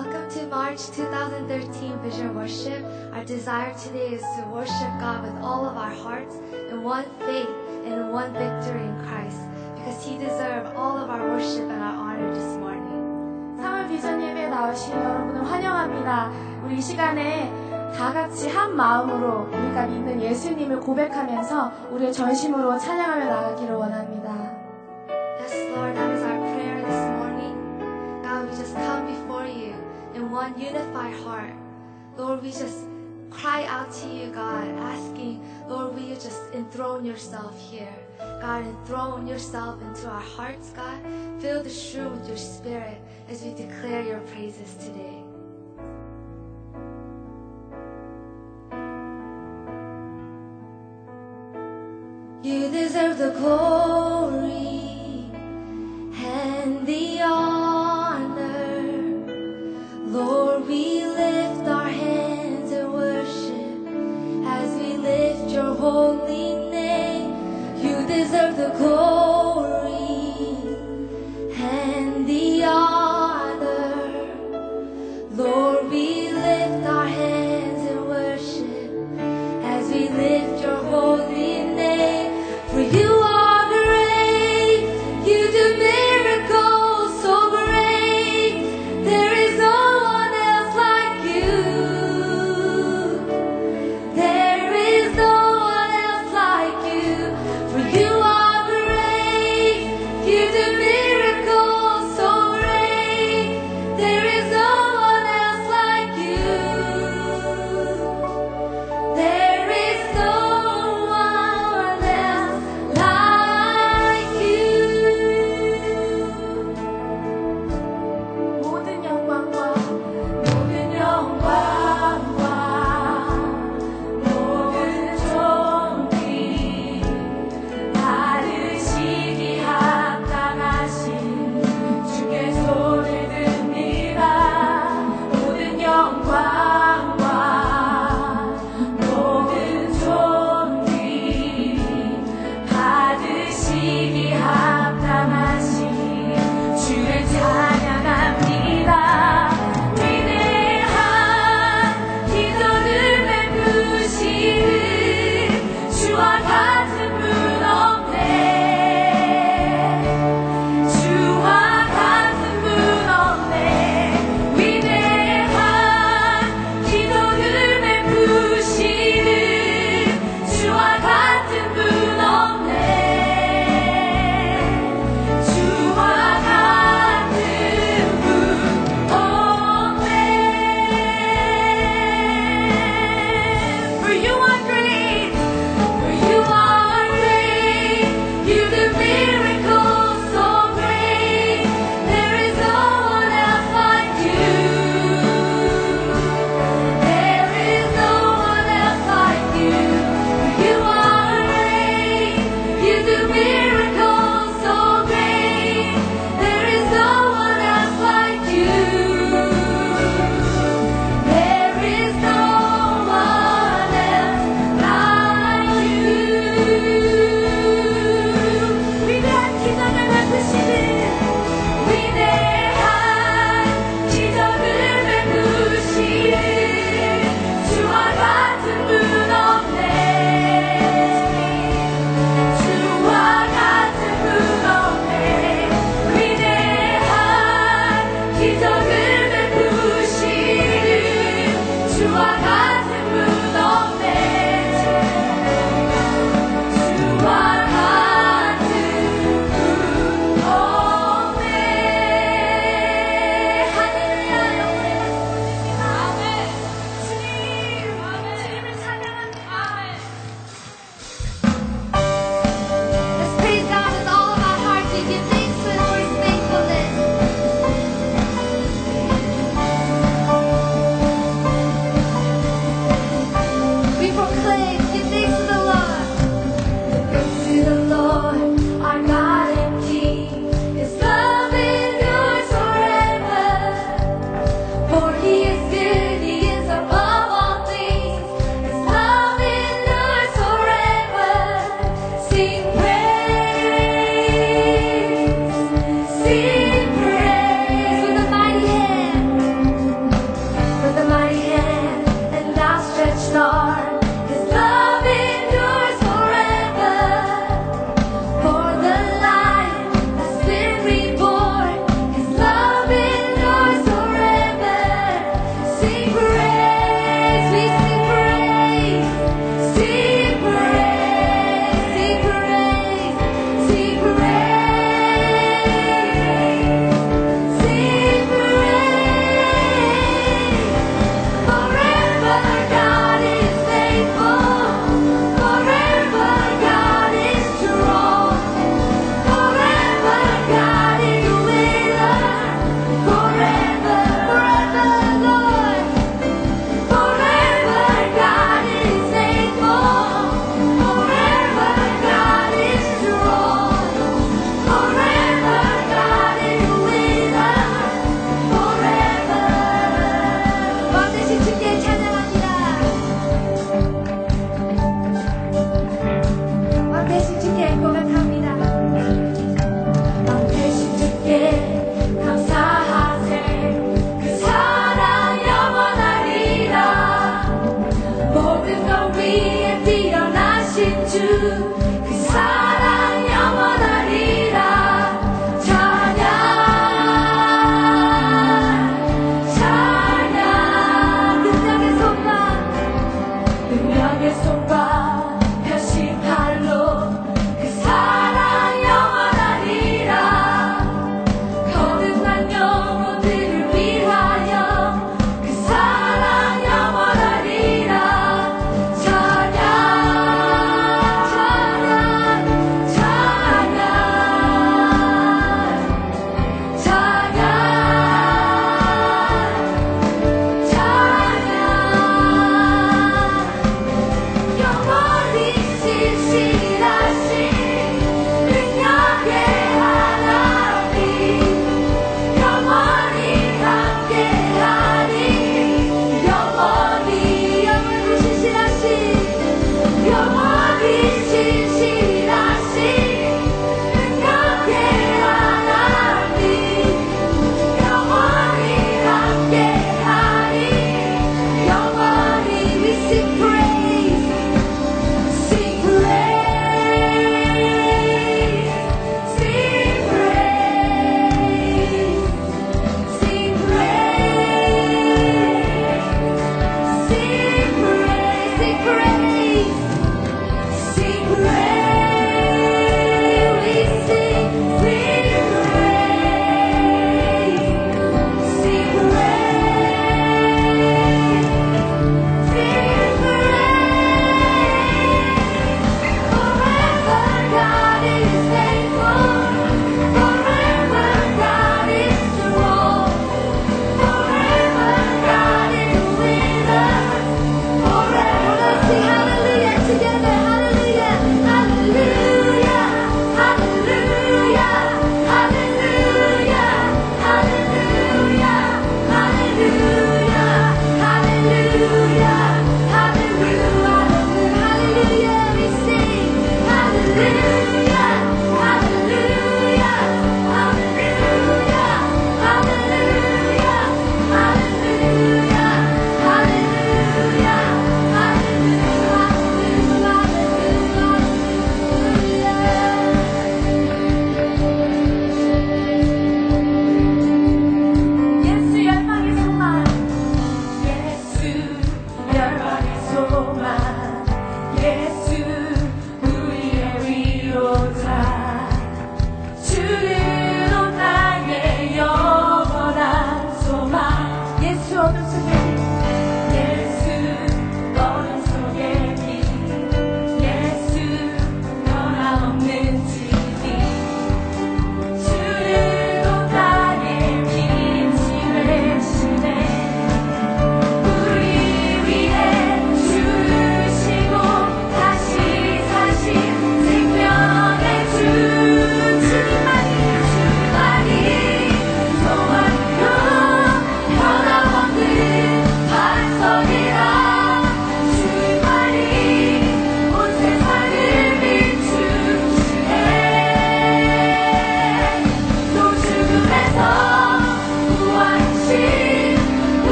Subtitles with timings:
[0.00, 2.82] Welcome to March 2013 Vision Worship.
[3.12, 6.36] Our desire today is to worship God with all of our hearts
[6.70, 7.52] in one faith
[7.84, 9.36] and in one victory in Christ
[9.76, 13.60] because He deserves all of our worship and our honor this morning.
[13.60, 16.32] 3월 비전 예배에 나오신 여러분을 환영합니다.
[16.64, 17.52] 우리 이 시간에
[17.94, 24.32] 다 같이 한 마음으로 우리가 믿는 예수님을 고백하면서 우리의 전심으로 찬양하며 나가기를 원합니다.
[25.40, 25.98] Yes, Lord,
[30.30, 31.54] one unified heart.
[32.16, 32.86] Lord, we just
[33.30, 37.94] cry out to you, God, asking, Lord, will you just enthrone yourself here?
[38.18, 41.00] God, enthrone yourself into our hearts, God.
[41.40, 45.22] Fill this room with your spirit as we declare your praises today.
[52.42, 53.79] You deserve the glory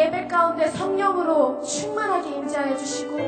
[0.00, 3.18] 예배 가운데 성령으로 충만하게 임재하여 주시고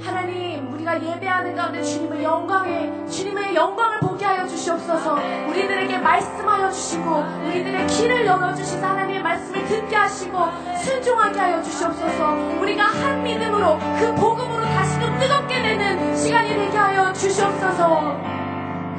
[0.00, 5.18] 하나님 우리가 예배하는 가운데 주님의 영광에 주님의 영광을 보게 하여 주시옵소서.
[5.48, 10.38] 우리들에게 말씀하여 주시고 우리들의 길을 열어주시사 하나님의 말씀을 듣게 하시고
[10.84, 12.32] 순종하게 하여 주시옵소서.
[12.60, 18.34] 우리가 한 믿음으로 그 복음으로 다시금 뜨겁게 되는 시간이 되게 하여 주시옵소서.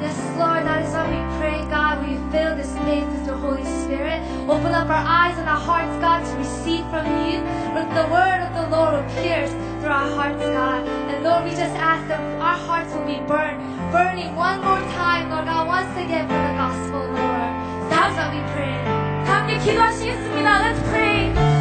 [0.02, 3.25] Yes, Lord, that is why we pray, God, we fill this place
[3.85, 4.21] Spirit.
[4.49, 7.41] Open up our eyes and our hearts, God, to receive from you.
[7.75, 10.87] Let the word of the Lord will pierce through our hearts, God.
[11.09, 13.59] And Lord, we just ask that our hearts will be burned,
[13.91, 17.51] burning one more time, Lord God, once again for the gospel, Lord.
[17.89, 18.77] That's what we pray.
[19.25, 20.49] 다 함께 기도하시겠습니다.
[20.61, 21.54] Let's pray.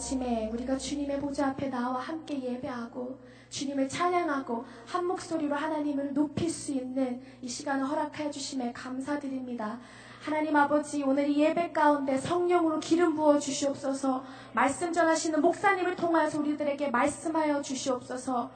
[0.00, 6.72] 아침에 우리가 주님의 보좌 앞에 나와 함께 예배하고 주님을 찬양하고 한 목소리로 하나님을 높일 수
[6.72, 9.78] 있는 이 시간을 허락하여 주심에 감사드립니다.
[10.24, 16.88] 하나님 아버지 오늘 이 예배 가운데 성령으로 기름 부어 주시옵소서 말씀 전하시는 목사님을 통하여서 우리들에게
[16.90, 18.50] 말씀하여 주시옵소서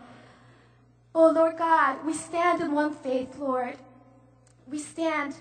[1.14, 3.78] Oh Lord God, we stand in one faith, Lord.
[4.70, 5.36] We stand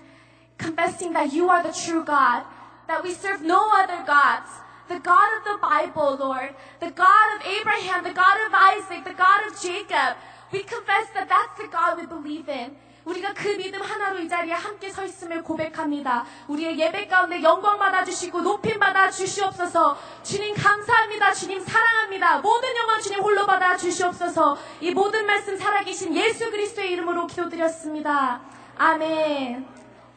[0.58, 2.44] confessing that you are the true God,
[2.88, 4.63] that we serve no other gods.
[4.88, 9.14] The God of the Bible, Lord, the God of Abraham, the God of Isaac, the
[9.16, 10.16] God of Jacob.
[10.52, 12.76] We confess that that's the God we believe in.
[13.04, 16.24] 우리가 그 믿음 하나로 이 자리에 함께 서 있음을 고백합니다.
[16.48, 19.98] 우리의 예배 가운데 영광 받아 주시고 높임 받아 주시옵소서.
[20.22, 21.32] 주님 감사합니다.
[21.34, 22.38] 주님 사랑합니다.
[22.38, 24.56] 모든 영광 주님 홀로 받아 주시옵소서.
[24.80, 28.40] 이 모든 말씀 살아계신 예수 그리스도의 이름으로 기도드렸습니다.
[28.76, 29.66] 아멘.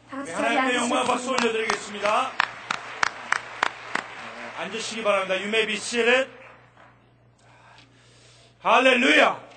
[0.10, 1.06] 다 같이 네, 하나님의 영광.
[1.06, 2.32] 박수 올려드리겠습니다.
[4.58, 5.36] 네, 앉으시기 바랍니다.
[5.36, 6.30] You may be seated.
[8.60, 9.48] 할렐루야!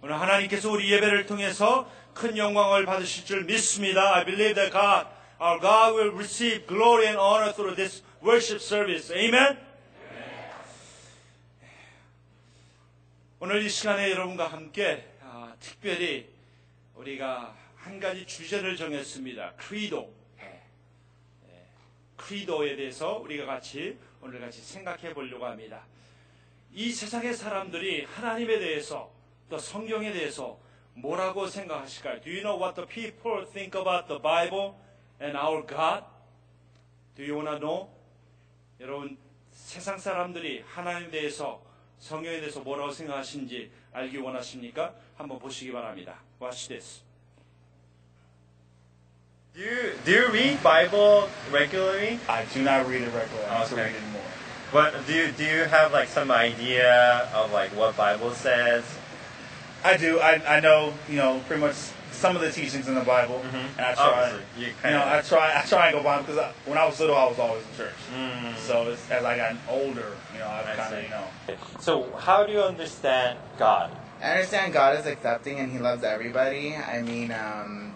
[0.00, 4.14] 오늘 하나님께서 우리 예배를 통해서 큰 영광을 받으실 줄 믿습니다.
[4.14, 5.08] I believe that God,
[5.40, 9.12] our God will receive glory and honor through this worship service.
[9.12, 9.58] Amen?
[13.40, 16.28] 오늘 이 시간에 여러분과 함께 아, 특별히
[16.94, 19.54] 우리가 한 가지 주제를 정했습니다.
[19.56, 20.18] 크리도.
[22.18, 25.86] 크리도에 대해서 우리가 같이 오늘 같이 생각해 보려고 합니다.
[26.72, 29.10] 이 세상의 사람들이 하나님에 대해서
[29.48, 30.58] 또 성경에 대해서
[30.94, 32.20] 뭐라고 생각하실까요?
[32.20, 34.74] Do you know what the people think about the Bible
[35.22, 36.04] and our God?
[37.16, 37.88] Do you wanna know?
[38.80, 39.16] 여러분
[39.50, 41.62] 세상 사람들이 하나님에 대해서
[41.98, 44.94] 성경에 대해서 뭐라고 생각하시는지 알기 원하십니까?
[45.16, 46.20] 한번 보시기 바랍니다.
[46.40, 47.07] Watch this.
[49.58, 52.20] Do you, do you read Bible regularly?
[52.28, 53.44] I do not read it regularly.
[53.50, 53.86] I have to Okay.
[53.86, 54.22] read it more.
[54.72, 58.84] But do you, do you have like some idea of like what Bible says?
[59.82, 60.20] I do.
[60.20, 61.74] I, I know, you know, pretty much
[62.12, 63.42] some of the teachings in the Bible,
[63.76, 64.04] and I try.
[64.04, 65.60] Obviously, you You kind know, I try.
[65.60, 67.76] I try and go by them because when I was little, I was always in
[67.76, 67.94] church.
[68.16, 71.58] Mm, So it's, as I got older, you know, I've I kind of, you know.
[71.80, 73.90] so how do you understand God?
[74.22, 76.76] I understand God is accepting and He loves everybody.
[76.76, 77.94] I mean, um,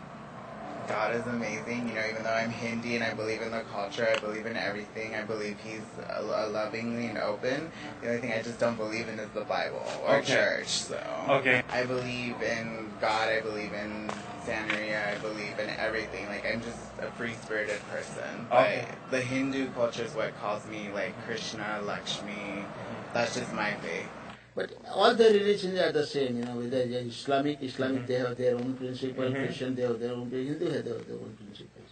[0.92, 1.88] God is amazing.
[1.88, 4.56] You know, even though I'm Hindi and I believe in the culture, I believe in
[4.58, 5.14] everything.
[5.14, 7.72] I believe He's uh, uh, lovingly and open.
[8.02, 10.34] The only thing I just don't believe in is the Bible or Okay.
[10.34, 10.68] church.
[10.68, 11.00] So
[11.30, 11.62] Okay.
[11.70, 13.30] I believe in God.
[13.30, 14.10] I believe in
[14.44, 15.16] Sanria.
[15.16, 16.26] I believe in everything.
[16.26, 18.46] Like I'm just a free spirited person.
[18.52, 18.84] Okay.
[18.86, 22.66] But the Hindu culture is what calls me like Krishna, Lakshmi.
[23.14, 24.08] That's just my faith.
[24.54, 28.36] But all the religions are the same, you know, whether they're Islamic, Islamic they have
[28.36, 31.88] their own principle, Christian they have their own, Hindu have their, their own principles.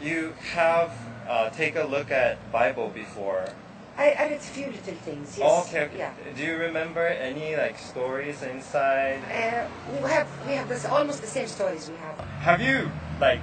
[0.00, 0.92] You have
[1.28, 3.44] uh, take a look at Bible before.
[3.96, 5.38] I, I read a few little things.
[5.38, 5.48] Yes.
[5.50, 5.84] Oh, okay.
[5.86, 5.98] okay.
[5.98, 6.12] Yeah.
[6.36, 9.22] Do you remember any like stories inside?
[9.30, 9.68] Uh,
[10.02, 12.18] we have we have this, almost the same stories we have.
[12.42, 13.40] Have you like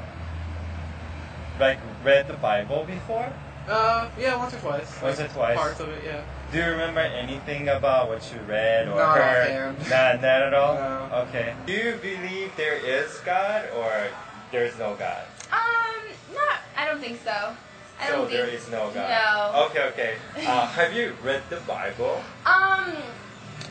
[1.59, 3.31] like read the Bible before?
[3.67, 5.01] Uh, yeah, once or twice.
[5.01, 5.57] Once or twice.
[5.57, 6.21] Parts of it, yeah.
[6.51, 9.79] Do you remember anything about what you read or Not heard?
[9.89, 10.75] Not, not at all?
[10.75, 11.25] No.
[11.29, 11.53] Okay.
[11.65, 14.07] Do you believe there is God or
[14.51, 15.23] there's no God?
[15.49, 15.95] Um,
[16.33, 16.59] not.
[16.75, 17.55] I don't think so.
[18.01, 18.31] I so don't think.
[18.31, 19.09] there is no God.
[19.09, 19.65] No.
[19.67, 20.15] Okay, okay.
[20.45, 22.21] Uh, have you read the Bible?
[22.45, 22.97] Um,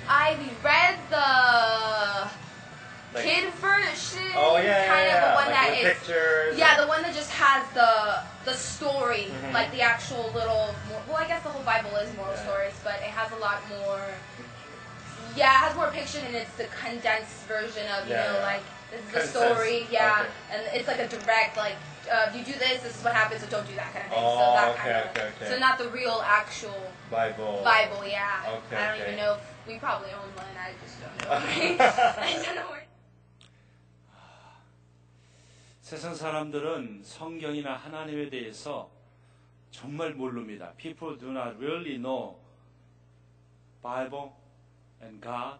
[0.08, 2.30] I read the
[3.14, 4.22] Like- kid version.
[4.36, 5.84] Oh yeah, kind yeah, of the one like that is.
[5.98, 6.58] pictures.
[6.58, 9.52] Yeah, the one that just has the the story, Mhm.
[9.52, 10.74] like the actual little.
[10.88, 12.42] More, well, I guess the whole Bible is moral Yeah.
[12.44, 14.00] stories, but it has a lot more.
[15.34, 18.62] Yeah, it has more picture and it's the condensed version of you Yeah, know like
[18.90, 20.30] this is the story, yeah, okay.
[20.52, 21.76] and it's like a direct like.
[22.10, 24.10] Uh, if you do this, this is what happens, so don't do that kind of
[24.10, 24.18] thing.
[24.18, 25.46] so Oh, that okay, kind of, okay, okay.
[25.52, 26.74] So not the real actual
[27.08, 27.60] Bible.
[27.62, 28.40] Bible, yeah.
[28.48, 29.02] Okay, I don't okay.
[29.12, 30.46] even know if we probably own one.
[30.58, 31.30] I just don't know.
[32.18, 32.66] I don't know
[35.90, 38.88] 세상 사람들은 성경이나 하나님에 대해서
[39.72, 40.72] 정말 모릅니다.
[40.76, 42.38] People do not really know
[43.82, 44.30] Bible
[45.02, 45.58] and God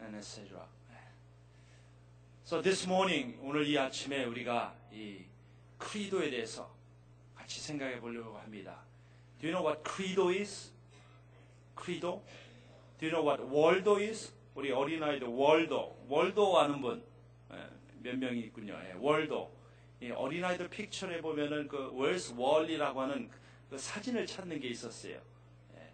[0.00, 0.66] and etc.
[2.44, 5.26] So this morning 오늘 이 아침에 우리가 이
[5.78, 6.68] 크리도에 대해서
[7.36, 8.80] 같이 생각해 보려고 합니다.
[9.40, 10.72] Do you know what credo is?
[11.80, 12.20] credo?
[12.98, 14.34] Do you know what 월도 is?
[14.56, 17.11] 우리 어린아이들 월도, 월도 아는 분 예,
[18.02, 18.74] 몇 명이 있군요.
[18.74, 19.50] 예, 월도.
[20.00, 23.30] 이 어린아이들 픽처에 보면은 그 Where's Wally라고 하는
[23.70, 25.20] 그 사진을 찾는 게 있었어요.
[25.76, 25.92] 예.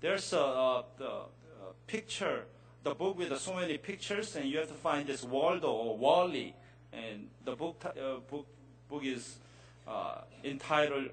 [0.00, 2.46] There's a, uh, the, uh, picture,
[2.82, 6.54] the book with so many pictures, and you have to find this Waldo or Wally.
[6.92, 8.46] And the book uh, book
[8.88, 9.38] book is
[9.86, 11.10] uh, entitled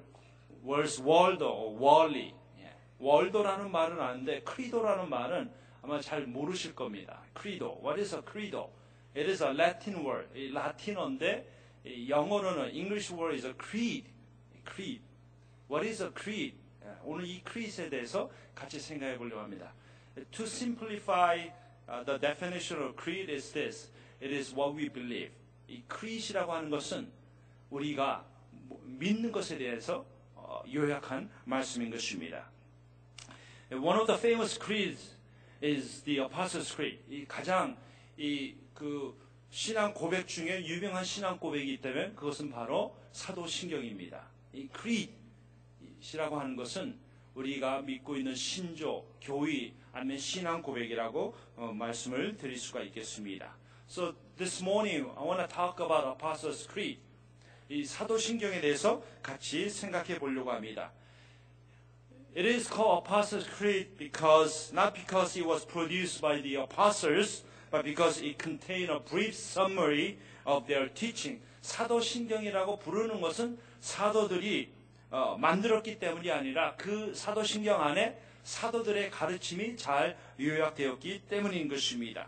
[0.63, 2.33] Where's Waldo or Wally.
[2.59, 2.71] 예.
[2.99, 7.21] 월도라는 말은 아는데 크리도라는 말은 아마 잘 모르실 겁니다.
[7.33, 7.81] 크리도.
[7.83, 8.69] What is a credo?
[9.19, 10.29] It is a Latin word.
[10.33, 14.05] 이 라틴어인데 이 영어로는 English word is a creed.
[14.65, 15.01] creed.
[15.69, 16.55] What is a creed?
[16.85, 19.73] 예, 오늘 이 creed에 대해서 같이 생각해 보려고 합니다.
[20.31, 21.49] To simplify
[21.89, 23.91] uh, the definition of creed is this.
[24.21, 25.31] It is what we believe.
[25.67, 27.11] 이 creed이라고 하는 것은
[27.71, 32.49] 우리가 뭐- 믿는 것에 대해서 어, 요약한 말씀인 것입니다.
[33.71, 35.15] One of the famous creeds
[35.61, 36.99] is the Apostles' Creed.
[37.09, 37.77] 이 가장
[38.17, 39.13] 이 그
[39.49, 44.23] 신앙 고백 중에 유명한 신앙 고백이 있다면 그것은 바로 사도신경입니다.
[44.53, 46.97] 이 creed이라고 하는 것은
[47.35, 53.53] 우리가 믿고 있는 신조, 교의 아니면 신앙 고백이라고 어, 말씀을 드릴 수가 있겠습니다.
[53.89, 57.01] So this morning I want to talk about Apostles' Creed.
[57.67, 60.93] 이 사도신경에 대해서 같이 생각해 보려고 합니다.
[62.33, 67.83] It is called Apostles' Creed because not because it was produced by the apostles, but
[67.83, 71.41] because it contained a brief summary of their teaching.
[71.61, 74.69] 사도신경이라고 부르는 것은 사도들이
[75.11, 82.27] 어, 만들었기 때문이 아니라 그 사도신경 안에 사도들의 가르침이 잘 요약되었기 때문인 것입니다.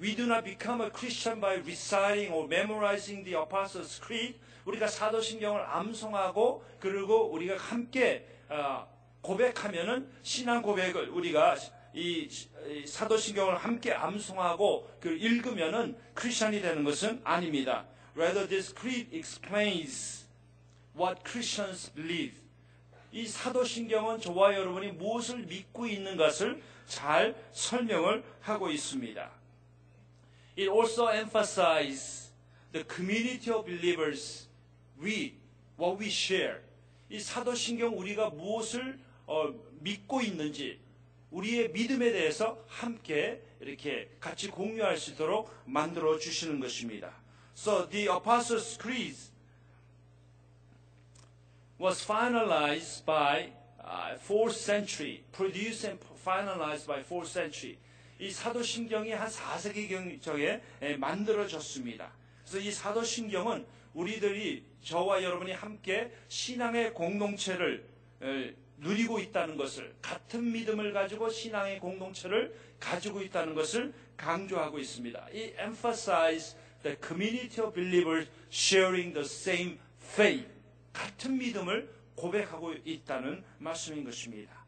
[0.00, 4.38] We do not become a Christian by reciting or memorizing the Apostles' Creed.
[4.64, 8.86] 우리가 사도신경을 암송하고 그리고 우리가 함께 어,
[9.20, 11.56] 고백하면은 신앙 고백을 우리가
[11.94, 12.28] 이,
[12.68, 17.86] 이 사도신경을 함께 암송하고 그 읽으면은 크리스천이 되는 것은 아닙니다.
[18.16, 20.26] Rather, this creed explains
[20.96, 22.36] what Christians believe.
[23.12, 29.30] 이 사도신경은 저와 여러분이 무엇을 믿고 있는 것을 잘 설명을 하고 있습니다.
[30.58, 32.32] It also emphasizes
[32.72, 34.48] the community of believers,
[35.00, 35.34] we,
[35.78, 36.60] what we share.
[37.08, 40.78] 이 사도신경 우리가 무엇을 어, 믿고 있는지
[41.30, 47.12] 우리의 믿음에 대해서 함께 이렇게 같이 공유할 수 있도록 만들어 주시는 것입니다.
[47.56, 49.16] So the Apostles' Creed
[51.80, 57.78] was finalized by uh, 4th century, produced and finalized by 4th century.
[58.20, 59.88] 이 사도신경이 한 4세기
[60.20, 60.60] 경에
[60.98, 62.10] 만들어졌습니다.
[62.44, 67.86] 그래서 이 사도신경은 우리들이 저와 여러분이 함께 신앙의 공동체를
[68.22, 75.28] 에, 누리고 있다는 것을 같은 믿음을 가지고 신앙의 공동체를 가지고 있다는 것을 강조하고 있습니다.
[75.32, 80.48] 이 emphasize the community of believers sharing the same faith.
[80.92, 84.64] 같은 믿음을 고백하고 있다는 말씀인 것입니다.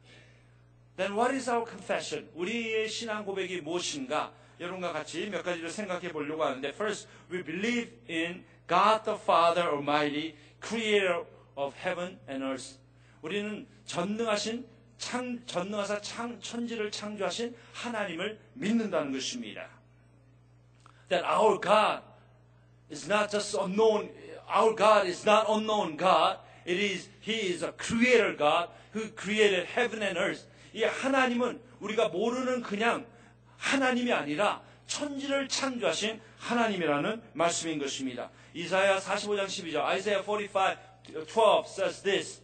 [0.97, 2.31] Then what is our confession?
[2.35, 4.33] 우리의 신앙 고백이 무엇인가?
[4.59, 10.35] 여러분과 같이 몇 가지를 생각해 보려고 하는데 First, we believe in God the Father Almighty,
[10.61, 11.25] creator
[11.57, 12.80] of heaven and earth.
[13.23, 14.67] 우리는 전능하신
[14.99, 19.69] 창, 전능하사 창, 천지를 창조하신 하나님을 믿는다는 것입니다.
[21.09, 22.03] That our God
[22.91, 24.11] is not just unknown
[24.51, 26.39] our God is not unknown God.
[26.67, 30.47] It is He is a creator God who created heaven and earth.
[30.73, 33.07] 이 하나님은 우리가 모르는 그냥
[33.57, 38.31] 하나님이 아니라 천지를 창조하신 하나님이라는 말씀인 것입니다.
[38.55, 40.77] 이사야 45장 12절, Isaiah 45,
[41.27, 42.43] 12 says this.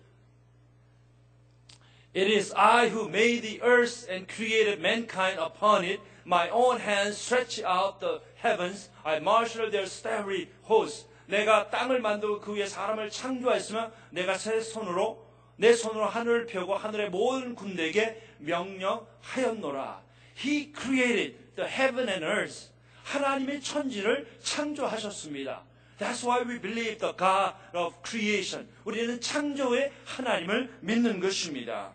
[2.16, 6.00] It is I who made the earth and created mankind upon it.
[6.24, 8.88] My own hands stretch out the heavens.
[9.04, 11.04] I marshal their starry hosts.
[11.26, 15.22] 내가 땅을 만들고 그 위에 사람을 창조하였으며 내가 새 손으로
[15.56, 20.00] 내 손으로 하늘을 펴고 하늘의 모든 군대에게 명령하였노라.
[20.42, 22.70] He created the heaven and earth.
[23.04, 25.64] 하나님의 천지를 창조하셨습니다.
[25.98, 28.66] That's why we believe the God of creation.
[28.84, 31.92] 우리는 창조의 하나님을 믿는 것입니다.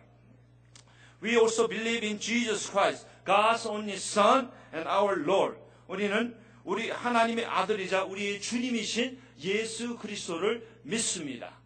[1.22, 5.56] We also believe in Jesus Christ, God's only Son and our Lord.
[5.86, 11.56] 우리는 우리 하나님의 아들이자 우리의 주님이신 예수 그리스도를 믿습니다.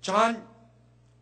[0.00, 0.46] john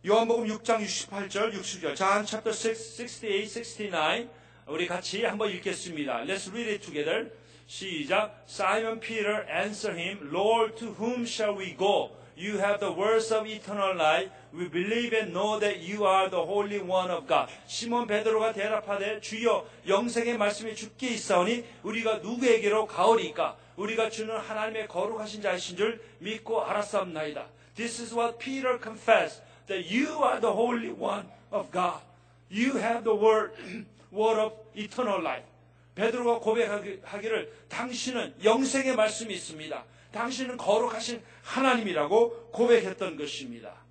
[0.05, 4.29] 요한복음 6장 68절 60절 John chapter 6 68 69
[4.67, 6.25] 우리 같이 한번 읽겠습니다.
[6.25, 7.31] Let's read it together.
[7.67, 8.43] 시작.
[8.47, 12.11] Simon Peter answered him, Lord, to whom shall we go?
[12.37, 14.29] You have the words of eternal life.
[14.55, 17.51] We believe and know that you are the Holy One of God.
[17.67, 23.57] 시몬 베드로가 대답하되 주여 영생의 말씀이 주께 있사오니 우리가 누구에게로 가오리까?
[23.75, 27.47] 우리가 주는 하나님의 거룩하신 자이신 줄 믿고 알았사옵나이다.
[27.75, 31.99] This is what Peter confessed that you are the Holy One of God.
[32.49, 33.51] You have the word,
[34.13, 35.45] word of eternal life.
[35.95, 39.83] 베드로가 고백하기를 당신은 영생의 말씀이 있습니다.
[40.13, 43.84] 당신은 거룩하신 하나님이라고 고백했던 것입니다.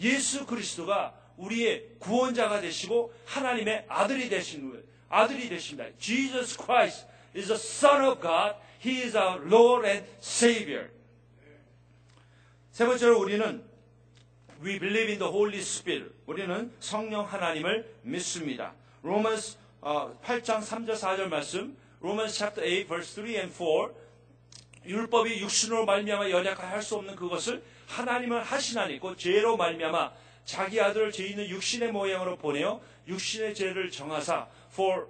[0.00, 4.84] 예수 그리스도가 우리의 구원자가 되시고 하나님의 아들이 되신 거예요.
[5.08, 5.90] 아들이 되십니다.
[5.98, 8.56] Jesus Christ is the Son of God.
[8.84, 10.90] He is our Lord and Savior.
[12.70, 13.64] 세 번째로 우리는
[14.62, 16.12] We believe in the Holy Spirit.
[16.26, 18.74] 우리는 성령 하나님을 믿습니다.
[19.02, 23.92] Romans 8장 3절 4절 말씀, Romans chapter 8 verse 3 and 4.
[24.86, 30.12] 율법이 육신으로 말미암아 연약할 수 없는 그것을 하나님은 하시나니 곧 죄로 말미암아
[30.44, 35.06] 자기 아들을 죄 있는 육신의 모양으로 보내어 육신의 죄를 정하사 for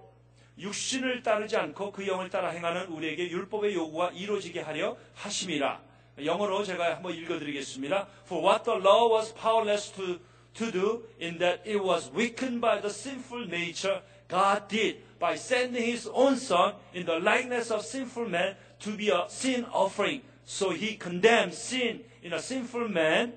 [0.59, 5.81] 육신을 따르지 않고 그 영을 따라 행하는 우리에게 율법의 요구가 이루어지게 하려 하심이라.
[6.25, 8.07] 영어로 제가 한번 읽어드리겠습니다.
[8.27, 10.21] For what the law was powerless to,
[10.55, 15.83] to do, in that it was weakened by the sinful nature, God did by sending
[15.83, 20.22] His own Son in the likeness of sinful man to be a sin offering.
[20.46, 23.34] So He condemned sin in a sinful man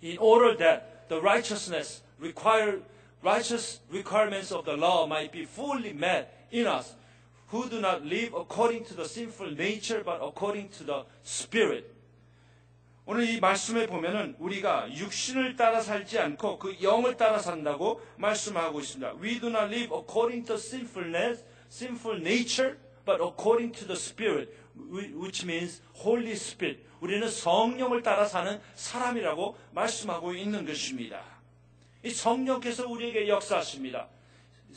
[0.00, 2.82] in order that the righteousness required
[3.22, 6.94] righteous requirements of the law might be fully met in us
[7.48, 11.88] who do not live according to the sinful nature but according to the spirit.
[13.04, 19.14] 오늘 이 말씀에 보면은 우리가 육신을 따라 살지 않고 그 영을 따라 산다고 말씀하고 있습니다.
[19.20, 24.53] We do not live according to sinfulness, sinful nature, but according to the spirit,
[25.15, 26.85] which means Holy Spirit.
[26.99, 31.23] 우리는 성령을 따라 사는 사람이라고 말씀하고 있는 것입니다.
[32.03, 34.09] 이 성령께서 우리에게 역사하십니다.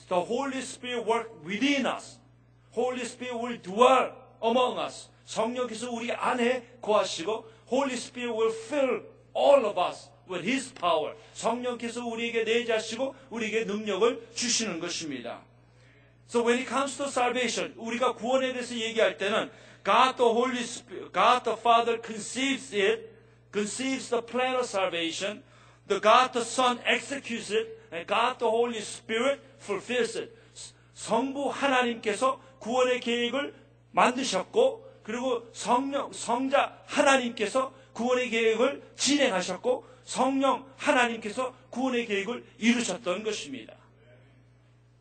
[0.08, 2.20] The Holy Spirit work within us.
[2.76, 4.12] Holy Spirit will dwell
[4.42, 5.08] among us.
[5.24, 9.02] 성령께서 우리 안에 거하시고 Holy Spirit will fill
[9.34, 11.16] all of us with His power.
[11.32, 15.49] 성령께서 우리에게 내자시고 우리에게 능력을 주시는 것입니다.
[16.30, 19.50] So when it comes to salvation, 우리가 구원에 대해서 얘기할 때는
[19.82, 23.10] God the Holy Spirit, God the Father conceives it,
[23.52, 25.42] conceives the plan of salvation.
[25.88, 30.30] The God the Son executes it, and God the Holy Spirit fulfills it.
[30.94, 33.52] 성부 하나님께서 구원의 계획을
[33.90, 43.79] 만드셨고 그리고 성령 성자 하나님께서 구원의 계획을 진행하셨고 성령 하나님께서 구원의 계획을 이루셨던 것입니다.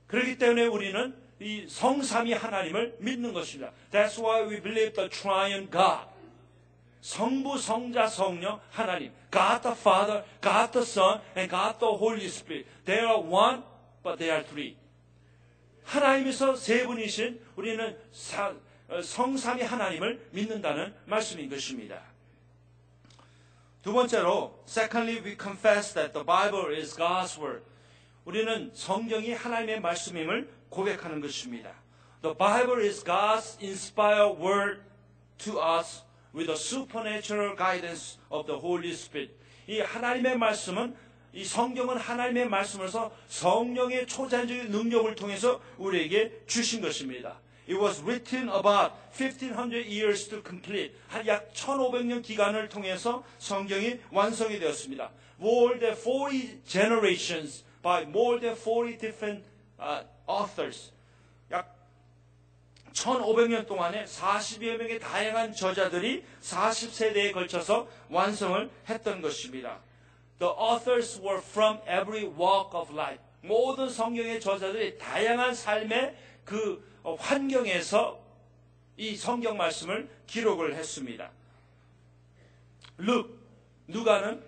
[0.10, 3.72] 그렇기 때문에 우리는 이 성삼위 하나님을 믿는 것입니다.
[3.92, 6.10] That's why we believe the triune God.
[7.02, 9.14] 성부, 성자, 성령, 하나님.
[9.32, 12.68] God the Father, God the Son, and God the Holy Spirit.
[12.86, 13.64] They are one,
[14.04, 14.76] but they are three.
[15.86, 18.54] 하나님에서 세 분이신 우리는 사,
[19.02, 22.02] 성삼위 하나님을 믿는다는 말씀인 것입니다.
[23.82, 27.64] 두 번째로, secondly, we confess that the Bible is God's word.
[28.26, 31.74] 우리는 성경이 하나님의 말씀임을 고백하는 것입니다.
[32.22, 34.82] The Bible is God's inspired word
[35.40, 36.04] to us
[36.34, 39.34] with the supernatural guidance of the Holy Spirit.
[39.68, 40.96] 이 하나님의 말씀은
[41.34, 47.40] 이 성경은 하나님의 말씀으로서 성령의 초자연적인 능력을 통해서 우리에게 주신 것입니다.
[47.70, 50.96] It was written about 1500 years to complete.
[51.08, 55.12] 한 약 1500년 기간을 통해서 성경이 완성이 되었습니다.
[55.40, 59.44] More than 40 generations by more than 40 different
[59.80, 60.92] uh, authors.
[61.52, 61.76] 약
[62.94, 69.80] 1500년 동안에 40여 명의 다양한 저자들이 40세대에 걸쳐서 완성을 했던 것입니다.
[70.40, 73.22] The authors were from every walk of life.
[73.42, 78.20] 모든 성경의 저자들이 다양한 삶의 그 어, 환경에서
[78.98, 81.32] 이 성경 말씀을 기록을 했습니다.
[83.00, 83.34] Luke,
[83.88, 84.44] 누가는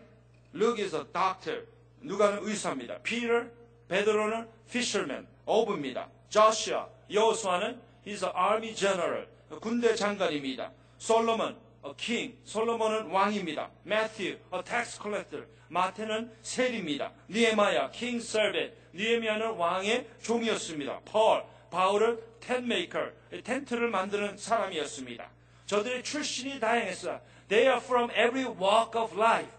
[0.53, 1.65] a doctor.
[2.02, 2.99] 누가는 의사입니다.
[3.04, 3.49] Peter,
[3.88, 6.08] 베드로는 fisherman, 어부입니다.
[6.30, 9.28] Joshua, 여호수아는 he's an army general,
[9.60, 10.72] 군대 장관입니다.
[10.97, 13.70] 솔로몬, a king, 솔로몬은 왕입니다.
[13.86, 17.12] Matthew, a tax collector, 마태는 세리입니다.
[17.30, 21.02] 니에마야, king servant, 니에미아는 왕의 종이었습니다.
[21.12, 23.12] Paul, 바울은 tent maker,
[23.43, 25.30] 텐트를 만드는 사람이었습니다.
[25.66, 27.22] 저들의 출신이 다양했어요.
[27.47, 29.49] They are from every walk of life.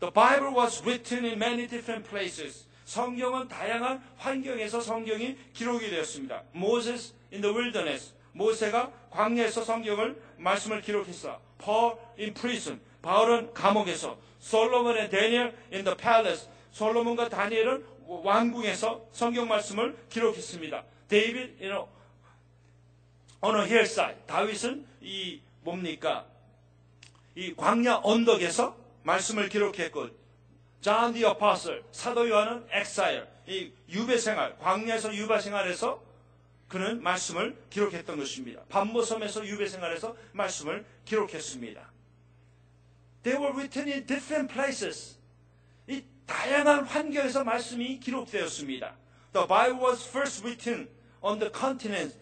[0.00, 2.66] The Bible was written in many different places.
[2.86, 6.42] 성경은 다양한 환경에서 성경이 기록이 되었습니다.
[6.54, 8.14] Moses in the wilderness.
[8.32, 11.38] 모세가 광야에서 성경을 말씀을 기록했어.
[11.62, 12.80] Paul in prison.
[13.02, 14.16] 바울은 감옥에서.
[14.42, 16.48] And Daniel in the palace.
[16.72, 20.82] 솔로몬과 다니엘은 왕궁에서 성경 말씀을 기록했습니다.
[21.08, 21.88] David you know,
[23.42, 24.16] on a hillside.
[24.26, 26.24] 다윗은 이 뭡니까?
[27.34, 30.08] 이 광야 언덕에서 말씀을 기록했고
[30.80, 36.02] John the Apostle, 사도 요한은 exile, 이 유배 생활, 광야에서 유배 생활에서
[36.68, 38.62] 그는 말씀을 기록했던 것입니다.
[38.68, 41.90] 반모섬에서 유배 생활에서 말씀을 기록했습니다.
[43.22, 45.18] They were written in different places.
[45.88, 48.94] 이 다양한 환경에서 말씀이 기록되었습니다.
[49.32, 50.88] The Bible was first written
[51.20, 52.16] on the continents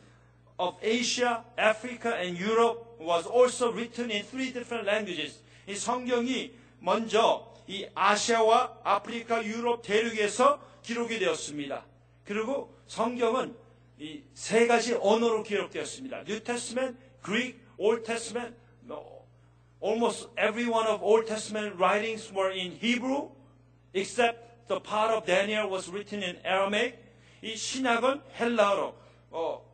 [0.59, 2.89] of Asia, Africa, and Europe.
[2.99, 5.41] Was also written in three different languages.
[5.69, 6.51] 이 성경이
[6.81, 11.85] 먼저 이 아시아와 아프리카, 유럽 대륙에서 기록이 되었습니다.
[12.25, 13.55] 그리고 성경은
[14.01, 16.21] 이 세 가지 언어로 기록되었습니다.
[16.21, 18.55] New Testament, Greek, Old Testament.
[19.81, 23.31] Almost every one of Old Testament writings were in Hebrew,
[23.95, 26.97] except the part of Daniel was written in Aramaic.
[27.43, 28.95] 이 신약은 헬라어로,
[29.31, 29.65] 어,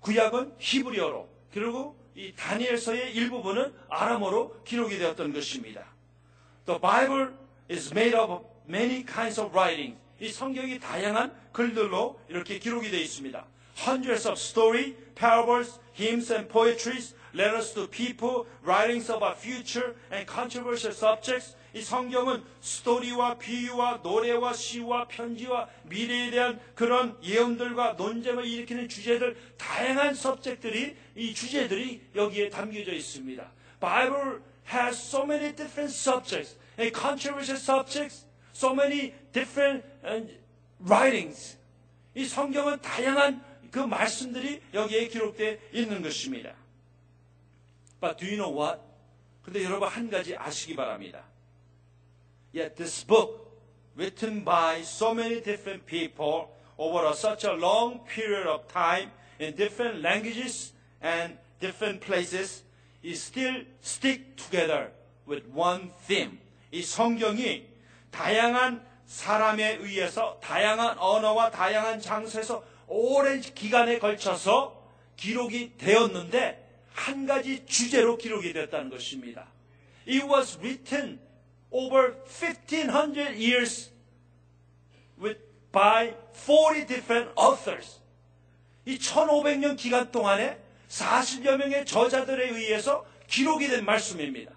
[0.00, 5.84] 구약은 히브리어로, 그리고 이 다니엘서의 일부분은 아람어로 기록이 되었던 것입니다.
[6.64, 7.28] The Bible
[7.70, 10.00] is made up of many kinds of writings.
[10.18, 13.44] 이 성경이 다양한 글들로 이렇게 기록이 되어 있습니다.
[13.86, 20.94] Hundreds of story, parables, hymns and poetries, letters to people, writings about future and controversial
[20.94, 21.55] subjects.
[21.76, 30.14] 이 성경은 스토리와 비유와 노래와 시와 편지와 미래에 대한 그런 예언들과 논쟁을 일으키는 주제들 다양한
[30.14, 33.52] 서브젝들이 이 주제들이 여기에 담겨져 있습니다.
[33.78, 34.40] Bible
[34.72, 38.24] has so many different subjects and controversial subjects,
[38.54, 39.84] so many different
[40.80, 41.58] writings.
[42.14, 46.54] 이 성경은 다양한 그 말씀들이 여기에 기록되어 있는 것입니다.
[48.00, 48.80] But do you know what?
[49.42, 51.35] 근데 여러분 한 가지 아시기 바랍니다.
[52.56, 53.52] Yet this book,
[53.96, 56.48] written by so many different people
[56.78, 62.62] over a, such a long period of time in different languages and different places,
[63.02, 64.88] is still stick together
[65.26, 66.38] with one theme.
[66.72, 67.66] 이 성경이
[68.10, 74.82] 다양한 사람에 의해서 다양한 언어와 다양한 장소에서 오랜 기간에 걸쳐서
[75.18, 79.46] 기록이 되었는데 한 가지 주제로 기록이 됐다는 것입니다.
[80.08, 81.25] It was written
[81.70, 83.90] over 1500 years
[85.18, 85.38] with,
[85.72, 88.00] by 40 different authors.
[88.84, 90.58] 이 1500년 기간 동안에
[90.88, 94.52] 40여 명의 저자들에 의해서 기록이 된 말씀입니다.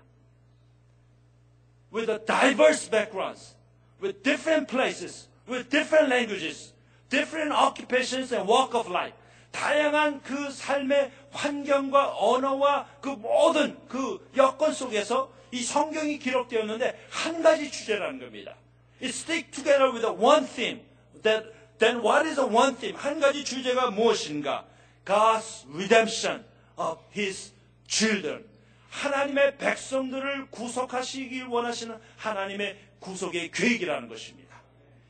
[1.91, 3.55] With a diverse backgrounds,
[4.01, 6.73] with different places, with different languages,
[7.09, 9.15] different occupations and walk of life.
[9.51, 17.71] 다양한 그 삶의 환경과 언어와 그 모든 그 여건 속에서 이 성경이 기록되었는데 한 가지
[17.71, 18.55] 주제라는 겁니다.
[19.01, 20.81] It stick together with a one theme.
[21.23, 21.47] That,
[21.79, 22.97] then what is a one theme?
[22.97, 24.65] 한 가지 주제가 무엇인가?
[25.05, 26.45] God's redemption
[26.77, 27.51] of His
[27.87, 28.45] children.
[28.89, 34.61] 하나님의 백성들을 구속하시길 원하시는 하나님의 구속의 계획이라는 것입니다.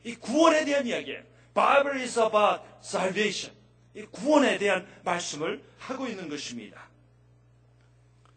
[0.04, 1.22] 이 구원에 대한 이야기예요.
[1.54, 3.56] Bible is about salvation.
[3.94, 6.88] 이 구원에 대한 말씀을 하고 있는 것입니다.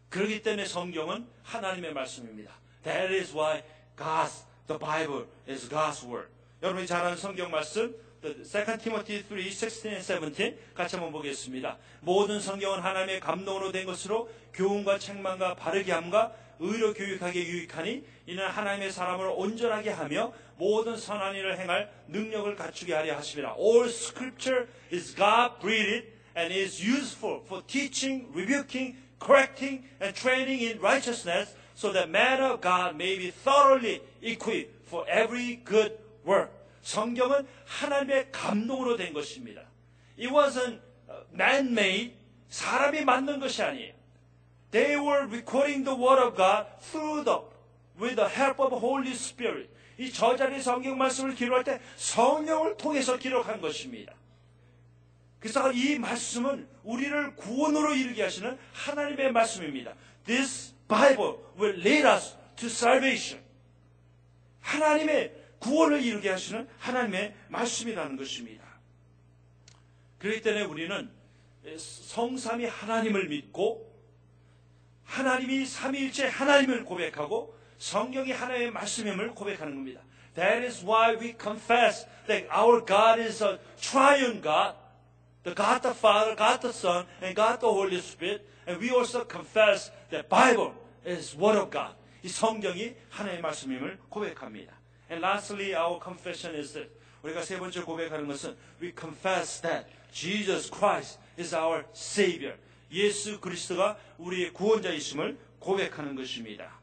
[0.09, 2.51] 그렇기 때문에 성경은 하나님의 말씀입니다.
[2.83, 3.63] That is why
[3.97, 6.29] God's, the Bible is God's word.
[6.61, 11.77] 여러분이 잘 아는 성경 말씀, the 2 Timothy 3, 16 and 17 같이 한번 보겠습니다.
[12.01, 18.91] 모든 성경은 하나님의 감동으로 된 것으로 교훈과 책망과 바르게 함과 의로 교육하게 유익하니 이는 하나님의
[18.91, 23.55] 사람을 온전하게 하며 모든 선한 일을 행할 능력을 갖추게 하려 하심이라.
[23.59, 30.80] All scripture is God breathed and is useful for teaching, rebuking, correcting and training in
[30.80, 36.51] righteousness so that man of God may be thoroughly equipped for every good work.
[36.84, 39.61] 성경은 하나님의 감동으로 된 것입니다.
[40.19, 40.80] It wasn't
[41.34, 42.13] man-made,
[42.49, 43.93] 사람이 만든 것이 아니에요.
[44.71, 47.39] They were recording the word of God through the,
[47.99, 49.69] with the help of Holy Spirit.
[49.97, 54.13] 이 저자리 성경 말씀을 기록할 때 성령을 통해서 기록한 것입니다.
[55.43, 59.93] 그래서 이 말씀은 우리를 구원으로 이르게 하시는 하나님의 말씀입니다.
[60.25, 63.43] This Bible will lead us to salvation.
[64.61, 68.63] 하나님의 구원을 이루게 하시는 하나님의 말씀이라는 것입니다.
[70.19, 71.11] 그렇기 때문에 우리는
[71.77, 73.93] 성삼이 하나님을 믿고
[75.03, 79.99] 하나님이 삼위일체 하나님을 고백하고 성경이 하나님의 말씀임을 고백하는 겁니다.
[80.35, 84.77] That is why we confess that our God is a triune God,
[85.44, 88.46] the God the Father, God the Son, and God the Holy Spirit.
[88.66, 91.94] And we also confess that Bible is Word of God.
[92.22, 94.72] 이 성경이 하나님의 말씀임을 고백합니다.
[95.11, 96.90] And lastly, our confession is that
[97.22, 102.56] 우리가 세 번째 고백하는 것은 we confess that Jesus Christ is our Savior.
[102.92, 106.78] 예수 그리스도가 우리의 구원자이심을 고백하는 것입니다.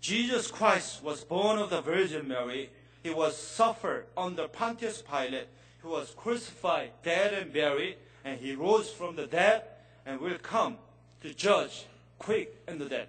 [0.00, 2.70] Jesus Christ was born of the Virgin Mary.
[3.04, 5.48] He was suffered under Pontius Pilate.
[5.87, 9.63] He was crucified, dead and buried, and he rose from the dead
[10.05, 10.75] and will come
[11.21, 11.85] to judge
[12.19, 13.07] quick and the dead.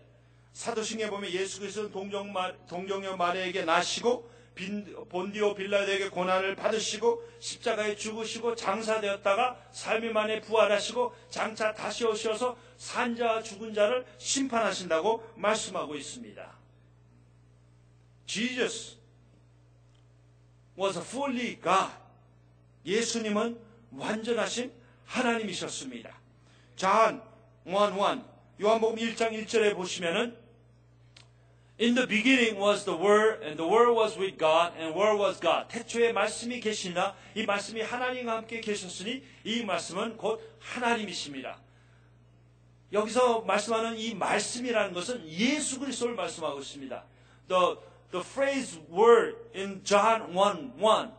[0.52, 2.32] 사도신경에 보면 예수 그리스도는 동정
[2.68, 4.30] 동정녀 마리아에게 나시고
[5.08, 13.74] 본디오 빌라도에게 고난을 받으시고 십자가에 죽으시고 장사되었다가 삶이 만에 부활하시고 장차 다시 오셔서 산자와 죽은
[13.74, 16.58] 자를 심판하신다고 말씀하고 있습니다.
[18.26, 18.96] Jesus
[20.78, 22.07] was fully God.
[22.88, 23.58] 예수님은
[23.92, 24.72] 완전하신
[25.04, 26.18] 하나님이셨습니다.
[26.76, 27.22] John
[27.66, 28.24] 1:1
[28.60, 30.36] 요한복음 1장 1절에 보시면은
[31.80, 35.38] In the beginning was the Word, and the Word was with God, and Word was
[35.38, 35.68] God.
[35.68, 41.56] 태초에 말씀이 계시나 이 말씀이 하나님과 함께 계셨으니 이 말씀은 곧 하나님이십니다.
[42.92, 47.04] 여기서 말씀하는 이 말씀이라는 것은 예수 그리스도를 말씀하고 있습니다.
[47.46, 47.76] The,
[48.10, 51.12] the phrase word in John 1, 1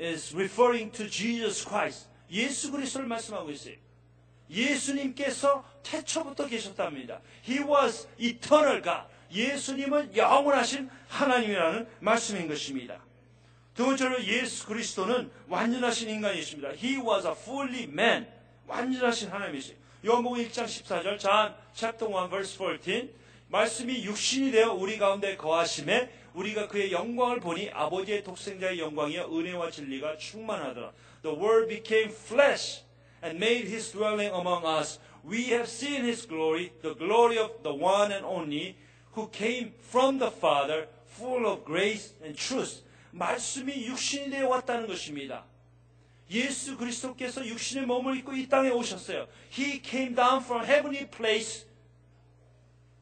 [0.00, 2.08] is referring to Jesus Christ.
[2.30, 3.74] 예수 그리스도를 말씀하고 있어요.
[4.50, 7.20] 예수님께서 태초부터 계셨답니다.
[7.46, 9.06] He was eternal God.
[9.32, 13.00] 예수님은 영원하신 하나님이라는 말씀인 것입니다.
[13.74, 16.70] 두 번째로 예수 그리스도는 완전하신 인간이십니다.
[16.70, 18.26] He was a fully man.
[18.66, 19.76] 완전하신 하나님이세요.
[20.04, 23.08] 요한복음 1장 14절, John chapter 1 verse 14.
[23.48, 30.17] 말씀이 육신이 되어 우리 가운데 거하심에 우리가 그의 영광을 보니 아버지의 독생자의 영광이여 은혜와 진리가
[30.17, 30.91] 충만하더라.
[31.21, 32.83] The word became flesh
[33.23, 34.99] and made his dwelling among us.
[35.25, 38.75] We have seen his glory, the glory of the one and only
[39.15, 42.83] who came from the Father, full of grace and truth.
[43.11, 45.45] 말씀이 육신이 되어 왔다는 것입니다.
[46.31, 49.27] 예수 그리스도께서 육신의 몸을 입고 이 땅에 오셨어요.
[49.55, 51.65] He came down from heavenly place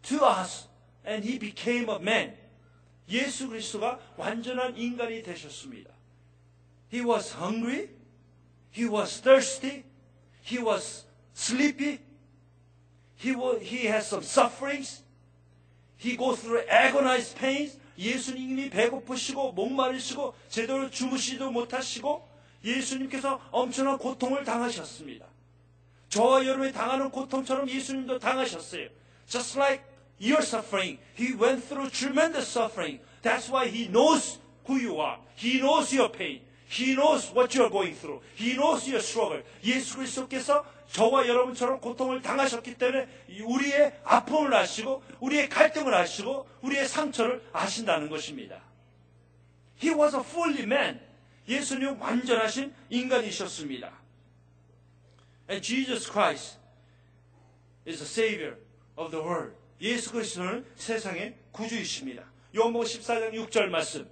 [0.04, 0.68] to us
[1.06, 2.36] and he became a man.
[3.09, 5.91] 예수 그리스도가 완전한 인간이 되셨습니다.
[6.93, 7.89] He was hungry.
[8.75, 9.85] He was thirsty.
[10.45, 12.01] He was sleepy.
[13.17, 15.03] He, was, he had some sufferings.
[15.97, 17.79] He goes through agonized pains.
[17.99, 22.29] 예수님이 배고프시고 목마르시고 제대로 주무시지도 못하시고
[22.63, 25.27] 예수님께서 엄청난 고통을 당하셨습니다.
[26.09, 28.89] 저와 여러분이 당하는 고통처럼 예수님도 당하셨어요.
[29.27, 29.83] Just like
[30.19, 33.01] your suffering, he went through tremendous suffering.
[33.23, 35.19] That's why he knows who you are.
[35.37, 36.41] He knows your pain.
[36.69, 38.21] He knows what you are going through.
[38.35, 39.43] He knows your struggle.
[39.65, 43.09] 예수 그리스도께서 저와 여러분처럼 고통을 당하셨기 때문에
[43.45, 48.61] 우리의 아픔을 아시고 우리의 갈등을 아시고 우리의 상처를 아신다는 것입니다.
[49.83, 51.01] He was a fully man.
[51.49, 53.93] 예수님 완전하신 인간이셨습니다.
[55.49, 56.59] And Jesus Christ
[57.87, 58.57] is the Savior
[58.97, 59.55] of the world.
[59.81, 62.25] 예수 그리스도는 세상의 구주이십니다.
[62.57, 64.09] 요한복음 14장 6절 말씀.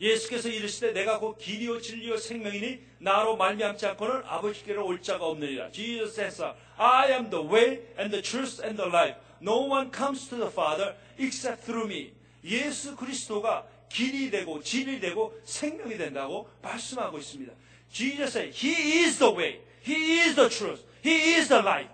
[0.00, 5.70] 예수께서 이르시되 내가 곧 길이요 진리요 생명이니 나로 말미암지 않고는 아버지께로 올 자가 없느니라.
[5.72, 6.42] Jesus says,
[6.76, 9.16] I am the way and the truth and the life.
[9.42, 12.12] No one comes to the Father except through me.
[12.44, 17.52] 예수 그리스도가 길이 되고 진리 되고 생명이 된다고 말씀하고 있습니다.
[17.92, 21.90] Jesus said, He is the way, He is the truth, He is the life.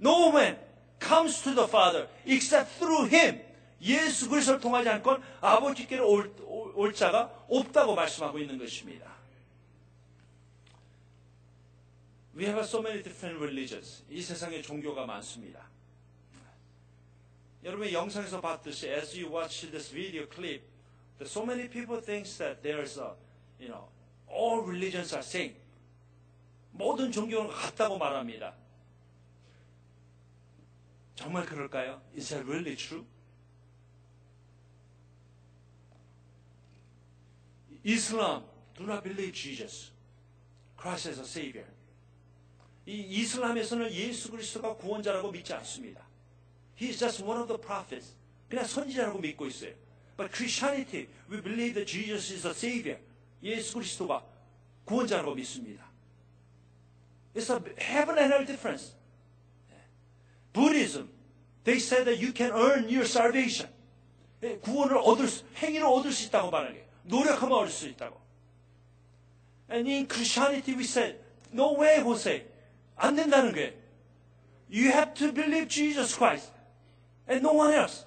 [0.00, 0.56] No man
[1.02, 3.40] comes to the Father except through Him.
[3.82, 9.10] 예수 그리스도를 통하지 않고 아버지께로 올, 올, 올 자가 없다고 말씀하고 있는 것입니다.
[12.34, 14.04] We have so many different religions.
[14.08, 15.68] 이 세상에 종교가 많습니다.
[17.64, 20.62] 여러분의 영상에서 봤듯이 as you watch this video clip,
[21.22, 23.14] so many people think that there's a,
[23.60, 23.88] you know,
[24.28, 25.54] all religions are same.
[26.72, 28.54] 모든 종교는 같다고 말합니다.
[31.22, 32.02] 정말 그럴까요?
[32.16, 33.06] Is that really true?
[37.84, 38.42] Islam
[38.76, 39.92] do not believe Jesus,
[40.76, 41.68] Christ as a Savior.
[42.86, 46.04] 이 이슬람에서는 예수 그리스도가 구원자라고 믿지 않습니다.
[46.76, 48.16] He is just one of the prophets.
[48.48, 49.74] 그냥 선지자라고 믿고 있어요.
[50.16, 52.98] But Christianity, we believe that Jesus is the Savior.
[53.44, 54.26] 예수 그리스도가
[54.84, 55.88] 구원자라고 믿습니다.
[57.32, 58.96] It's a heaven and hell difference.
[60.52, 61.08] Buddhism,
[61.64, 63.70] they say that you can earn your salvation.
[64.62, 68.20] 구원을 얻을 수, 행위로 얻을 수 있다고 말하는 노력하면 얻을 수 있다고.
[69.70, 71.18] And in Christianity we said,
[71.52, 72.44] no way, Jose.
[72.96, 73.72] 안 된다는 거예요.
[74.68, 76.50] You have to believe Jesus Christ
[77.28, 78.04] and no one else.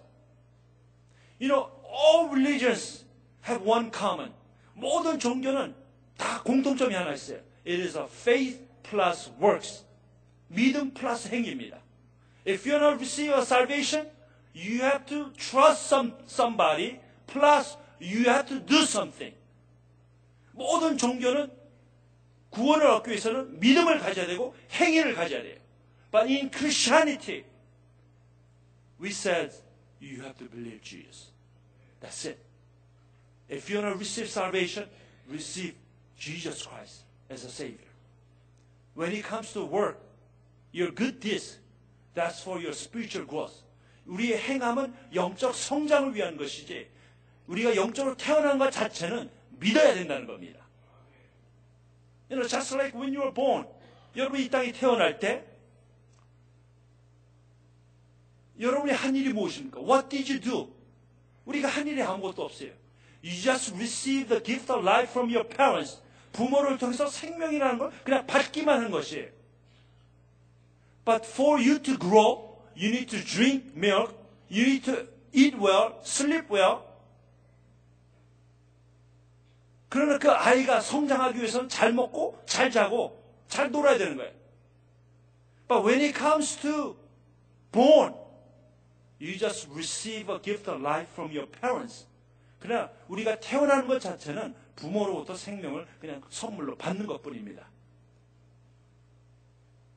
[1.39, 3.05] You know, all religions
[3.47, 4.33] have one common.
[4.73, 5.73] 모든 종교는
[6.17, 7.39] 다 공통점이 하나 있어요.
[7.65, 9.85] It is a faith plus works.
[10.47, 11.84] 믿음 플러스 행위입니다.
[12.44, 14.06] If you want to receive a salvation,
[14.52, 19.34] you have to trust some, somebody plus you have to do something.
[20.52, 21.50] 모든 종교는
[22.50, 25.56] 구원을 얻기 위해서는 믿음을 가져야 되고 행위를 가져야 돼요.
[26.10, 27.44] But in Christianity,
[29.00, 29.52] we said
[30.00, 31.30] you have to believe Jesus.
[32.00, 32.38] That's it.
[33.48, 34.88] If you want to receive salvation,
[35.28, 35.74] receive
[36.18, 37.88] Jesus Christ as a Savior.
[38.94, 39.98] When it comes to work,
[40.72, 41.58] your good deeds,
[42.15, 43.63] that's for your spiritual growth.
[44.05, 46.87] 우리의 행함은 영적 성장을 위한 것이지,
[47.47, 50.59] 우리가 영적으로 태어난 것 자체는 믿어야 된다는 겁니다.
[52.29, 53.67] You know, just like when you were born.
[54.15, 55.45] 여러분 이 땅에 태어날 때
[58.59, 59.81] 여러분이 한 일이 무엇입니까?
[59.81, 60.73] What did you do?
[61.45, 62.71] 우리가 한 일이 아무것도 없어요.
[63.23, 66.01] You just receive the gift of life from your parents.
[66.31, 69.34] 부모를 통해서 생명이라는 걸 그냥 받기만 하는 것이에요.
[71.05, 74.13] But for you to grow, you need to drink milk,
[74.49, 76.81] you need to eat well, sleep well.
[79.87, 84.33] 그러나 그 아이가 성장하기 위해서는 잘 먹고, 잘 자고, 잘 놀아야 되는 거예요.
[85.67, 86.97] But when it comes to
[87.71, 88.13] born,
[89.19, 92.07] you just receive a gift of life from your parents.
[92.59, 97.69] 그러나 우리가 태어나는 것 자체는 부모로부터 생명을 그냥 선물로 받는 것 뿐입니다.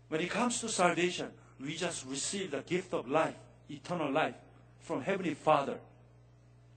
[0.10, 3.36] When it comes to salvation, we just receive the gift of life,
[3.70, 4.36] eternal life
[4.80, 5.80] from Heavenly Father.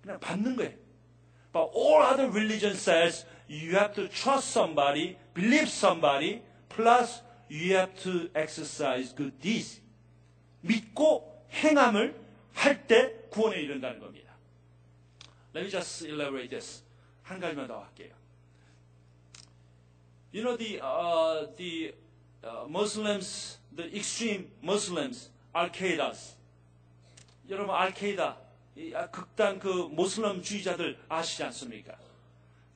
[0.02, 0.72] 그냥 받는 거예요.
[1.52, 7.94] But all other religion says you have to trust somebody, believe somebody, plus you have
[8.02, 9.80] to exercise good deeds.
[10.62, 12.14] 믿고 행함을
[12.54, 14.34] 할 때 구원에 이른다는 겁니다.
[15.54, 16.82] Let me just elaborate this.
[17.22, 18.14] 한 가지만 더 할게요.
[20.32, 21.94] You know the uh, the
[22.43, 26.35] uh, Muslims, the extreme Muslims, Al-Qaeda's.
[27.49, 28.37] 여러분 알케이다
[28.77, 31.95] 이 극단 그 모슬렘주의자들 아시지 않습니까?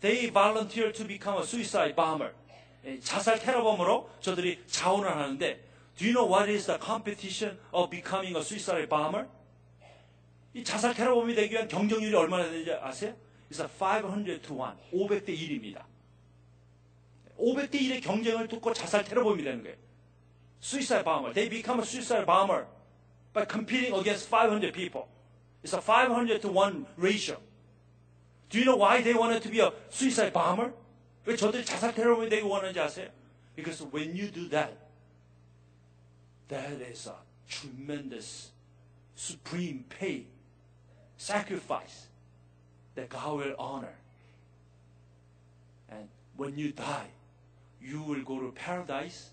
[0.01, 2.33] They volunteer to become a suicide bomber.
[3.01, 5.63] 자살 테러범으로 저들이 자원을 하는데
[5.97, 9.27] Do you know what is the competition of becoming a suicide bomber?
[10.53, 13.15] 이 자살 테러범이 되기 위한 경쟁률이 얼마나 되는지 아세요?
[13.49, 14.75] It's a 500 to 1.
[14.91, 15.83] 500대 1입니다.
[17.38, 19.76] 500대 1의 경쟁을 뚫고 자살 테러범이 되는 거예요.
[20.62, 21.32] Suicide bomber.
[21.32, 22.66] They become a suicide bomber
[23.32, 25.08] by competing against 500 people.
[25.62, 27.38] It's a 500 to 1 ratio.
[28.50, 30.72] Do you know why they wanted to be a suicide bomber?
[31.24, 33.08] 왜 저들이 자살 테러범이 되기 원하는지 아세요?
[33.56, 34.76] Because when you do that,
[36.48, 37.14] that is a
[37.48, 38.50] tremendous,
[39.14, 40.26] supreme pay,
[41.16, 42.08] sacrifice
[42.94, 43.94] that God will honor.
[45.88, 47.10] And when you die,
[47.85, 49.31] you will go to paradise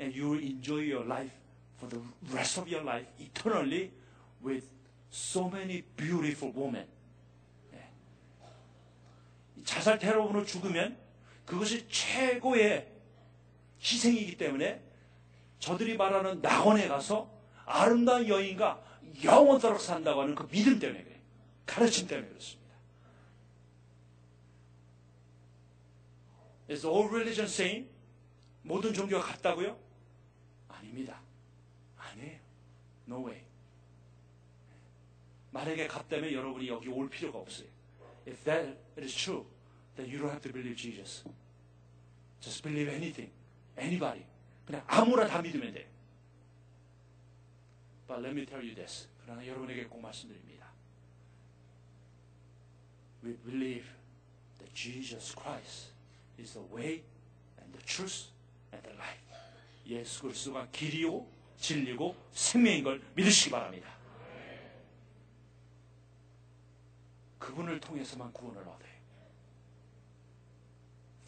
[0.00, 1.32] and you will enjoy your life
[1.76, 2.00] for the
[2.32, 3.92] rest of your life eternally
[4.42, 4.64] with
[5.10, 6.86] so many beautiful women.
[7.74, 7.88] 예.
[9.64, 10.96] 자살 테러범으로 죽으면
[11.44, 12.90] 그것이 최고의
[13.80, 14.82] 희생이기 때문에
[15.58, 17.30] 저들이 말하는 낙원에 가서
[17.66, 18.82] 아름다운 여인과
[19.22, 21.18] 영원토록 산다고 하는 그 믿음 때문에 그래요.
[21.66, 22.63] 가르침 때문에 그렇습니다.
[26.68, 27.88] Is all religion same?
[28.62, 29.78] 모든 종교가 같다고요?
[30.68, 31.20] 아닙니다.
[31.96, 32.40] 아니에요.
[33.06, 33.44] No way.
[35.50, 37.68] 만약에 같다면 여러분이 여기 올 필요가 없어요.
[38.26, 39.46] If that is true,
[39.96, 41.24] then you don't have to believe Jesus.
[42.40, 43.30] Just believe anything,
[43.78, 44.24] anybody.
[44.66, 45.88] 그냥 아무나 다 믿으면 돼.
[48.06, 49.08] But let me tell you this.
[49.22, 50.72] 그러나 여러분에게 꼭 말씀드립니다.
[53.22, 53.86] We believe
[54.58, 55.93] that Jesus Christ
[56.38, 57.02] is the way
[57.58, 58.30] and the truth
[58.72, 59.20] and the life.
[59.86, 61.26] 예수 그리스도가 길이요
[61.58, 63.88] 진리고 생명인 걸 믿으시기 바랍니다.
[67.38, 68.94] 그분을 통해서만 구원을 얻어요.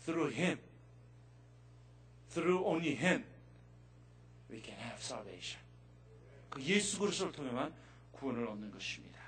[0.04, 0.58] Through Him,
[2.30, 3.24] through only Him,
[4.50, 5.60] we can have salvation.
[6.48, 7.74] 그 예수 그리스도를 통해만
[8.12, 9.20] 구원을 얻는 것입니다.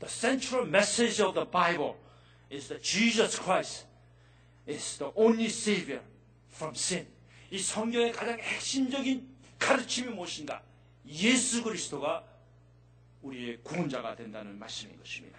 [0.00, 1.96] The central message of the Bible
[2.50, 3.86] is that Jesus Christ
[4.68, 6.02] is the only Savior
[6.52, 7.06] from sin.
[7.50, 10.62] 이 성경의 가장 핵심적인 가르침이 무엇인가?
[11.06, 12.24] 예수 그리스도가
[13.22, 15.38] 우리의 구원자가 된다는 말씀인 것입니다.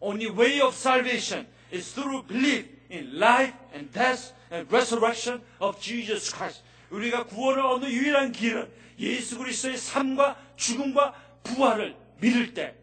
[0.00, 6.34] Only way of salvation is through belief in life and death and resurrection of Jesus
[6.34, 6.62] Christ.
[6.90, 12.74] 우리가 구원을 얻는 유일한 길은 예수 그리스도의 삶과 죽음과 부활을 믿을 때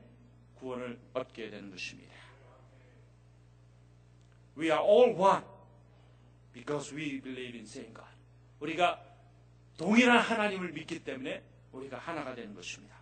[0.56, 2.13] 구원을 얻게 되는 것입니다.
[4.58, 5.44] We are all one
[6.54, 8.10] because we believe in same God.
[8.60, 9.04] 우리가
[9.78, 12.96] 동일한 하나님을 믿기 때문에 우리가 하나가 되는 것입니다.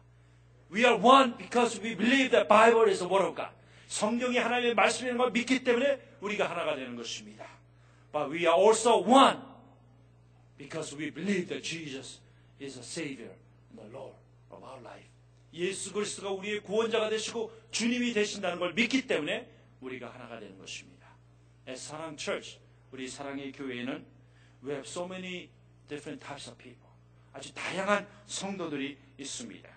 [0.71, 3.51] We are one because we believe that Bible is the word of God.
[3.87, 7.45] 성경이 하나님의 말씀이라는 걸 믿기 때문에 우리가 하나가 되는 것입니다.
[8.13, 9.39] But we are also one
[10.57, 12.21] because we believe that Jesus
[12.61, 13.35] is the Savior
[13.69, 14.15] and the Lord
[14.49, 15.09] of our life.
[15.53, 19.49] 예수 그리스도가 우리의 구원자가 되시고 주님이 되신다는 걸 믿기 때문에
[19.81, 20.90] 우리가 하나가 되는 것입니다.
[21.71, 22.59] As 사랑 Church,
[22.91, 24.05] 우리 사랑의 교회에는
[24.61, 25.49] we have so many
[25.87, 26.91] different types of people.
[27.31, 29.69] 아주 다양한 성도들이 있습니다.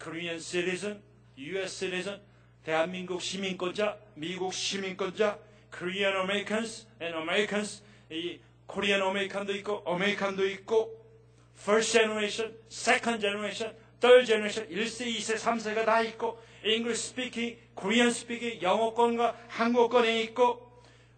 [0.00, 1.02] Korean citizen,
[1.36, 1.76] U.S.
[1.76, 2.20] citizen,
[2.62, 5.40] 대한민국 시민권자, 미국 시민권자,
[5.76, 7.82] Korean Americans and Americans,
[8.12, 11.04] 이 코리안 아메리칸도 있고 아메리칸도 있고
[11.58, 18.62] first generation, second generation, third generation, 1세, 2세, 3세가 다 있고 English speaking, Korean speaking,
[18.62, 20.63] 영어권과 한국권에 있고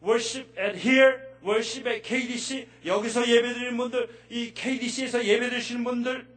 [0.03, 6.36] worship at here, worship at KDC, 여기서 예배드리는 분들, 이 KDC에서 예배드리시는 분들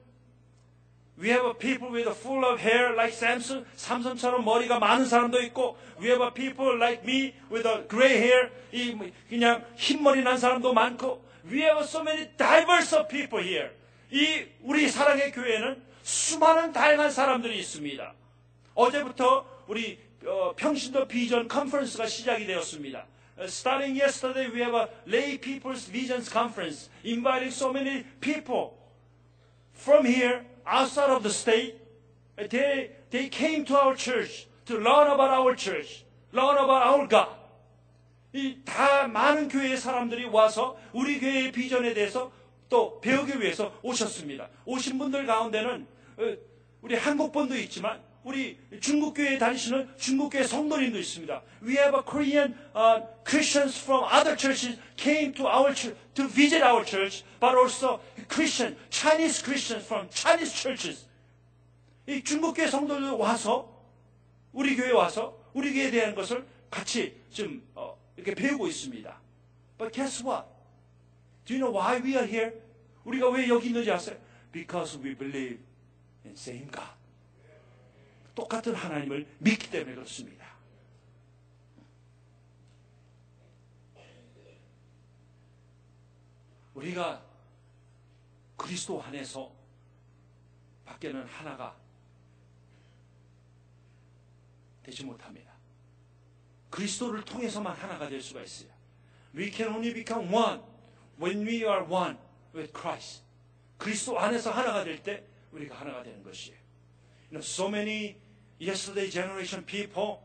[1.20, 3.66] We have a people with a full of hair like Samson.
[3.76, 8.50] 삼손처럼 머리가 많은 사람도 있고, we have a people like me with a gray hair.
[8.72, 8.98] 이
[9.28, 13.70] 그냥 흰머리 난 사람도 많고, we have so many diverse of people here.
[14.12, 18.14] 이 우리 사랑의 교회는 수많은 다양한 사람들이 있습니다.
[18.76, 23.06] 어제부터 우리 어, 평신도 비전 컨퍼런스가 시작이 되었습니다.
[23.40, 28.74] Uh, starting yesterday, we have a lay people's visions conference, inviting so many people
[29.72, 31.76] from here outside of the state,
[32.50, 37.30] they, they came to our church to learn about our church, learn about our God.
[38.32, 42.32] 이 다 많은 교회의 사람들이 와서 우리 교회의 비전에 대해서
[42.70, 44.48] 또 배우기 위해서 오셨습니다.
[44.66, 45.88] 오신 분들 가운데는
[46.18, 46.38] 어,
[46.82, 51.42] 우리 한국분도 있지만 우리 중국 교회에 다니시는 중국 교회 성도님도 있습니다.
[51.64, 56.62] We have a Korean uh, Christians from other churches came to our church to visit
[56.62, 61.08] our church, but also Christian Chinese Christians from Chinese churches.
[62.08, 63.72] 이 중국 교회 성도들 와서
[64.52, 69.22] 우리 교회 와서 우리 교회에 대한 것을 같이 좀 어, 이렇게 배우고 있습니다.
[69.78, 70.46] But guess what?
[71.46, 72.52] Do you know why we are here?
[73.06, 74.18] 우리가 왜 여기 있는지 아세요?
[74.52, 75.60] Because we believe
[76.26, 76.99] in same God.
[78.36, 80.48] 똑같은 하나님을 믿기 때문에 그렇습니다.
[86.74, 87.26] 우리가
[88.56, 89.52] 그리스도 안에서
[90.86, 91.76] 밖에는 하나가
[94.84, 95.54] 되지 못합니다.
[96.70, 98.70] 그리스도를 통해서만 하나가 될 수가 있어요.
[99.36, 100.62] We can only become one
[101.22, 102.18] when we are one
[102.54, 103.24] with Christ.
[103.78, 106.59] 그리스도 안에서 하나가 될 때 우리가 하나가 되는 것이에요.
[107.32, 108.18] You know, so many
[108.58, 110.22] yesterday generation people,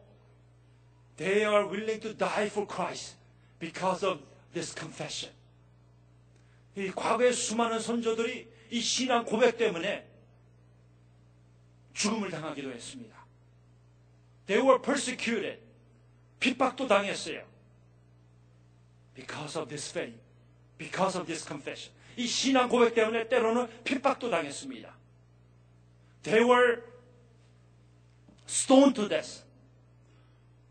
[1.16, 3.14] they are willing to die for Christ
[3.58, 4.20] because of
[4.52, 5.30] this confession.
[6.76, 10.04] 이 과거의 수많은 선조들이 이 신앙 고백 때문에
[11.92, 13.24] 죽음을 당하기도 했습니다.
[14.46, 15.60] They were persecuted.
[16.40, 17.44] 핍박도 당했어요.
[19.14, 20.18] Because of this faith.
[20.76, 21.94] Because of this confession.
[22.16, 24.94] 이 신앙 고백 때문에 때로는 핍박도 당했습니다.
[26.24, 26.82] They were
[28.46, 29.44] stoned to death.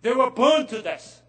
[0.01, 1.21] They were burned to death.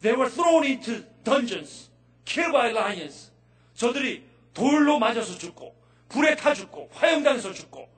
[0.00, 1.90] They were thrown into dungeons,
[2.24, 3.30] killed by lions.
[3.74, 5.74] 저들이 돌로 맞아서 죽고,
[6.08, 7.88] 불에 타 죽고, 화형당해서 죽고,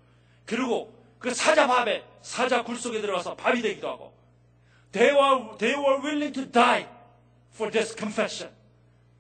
[0.45, 4.13] 그리고 그 사자 밥에, 사자 굴 속에 들어가서 밥이 되기도 하고,
[4.91, 6.87] they were, they were willing to die
[7.55, 8.53] for this confession.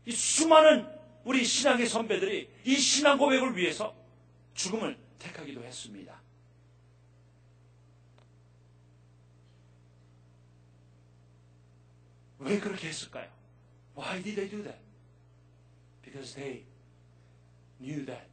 [0.04, 0.86] 이 수많은
[1.24, 3.94] 우리 신앙의 선배들이 이 신앙 고백을 위해서
[4.54, 6.21] 죽음을 택하기도 했습니다.
[12.42, 13.30] 왜 그렇게 했을까요?
[13.96, 14.80] Why did they do that?
[16.02, 16.64] Because they
[17.80, 18.26] knew that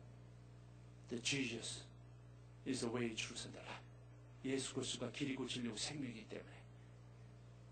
[1.09, 1.83] that Jesus
[2.65, 3.83] is the way, truth, and the life.
[4.45, 6.55] 예수 그리스도가 길이고 진리고 생명이기 때문에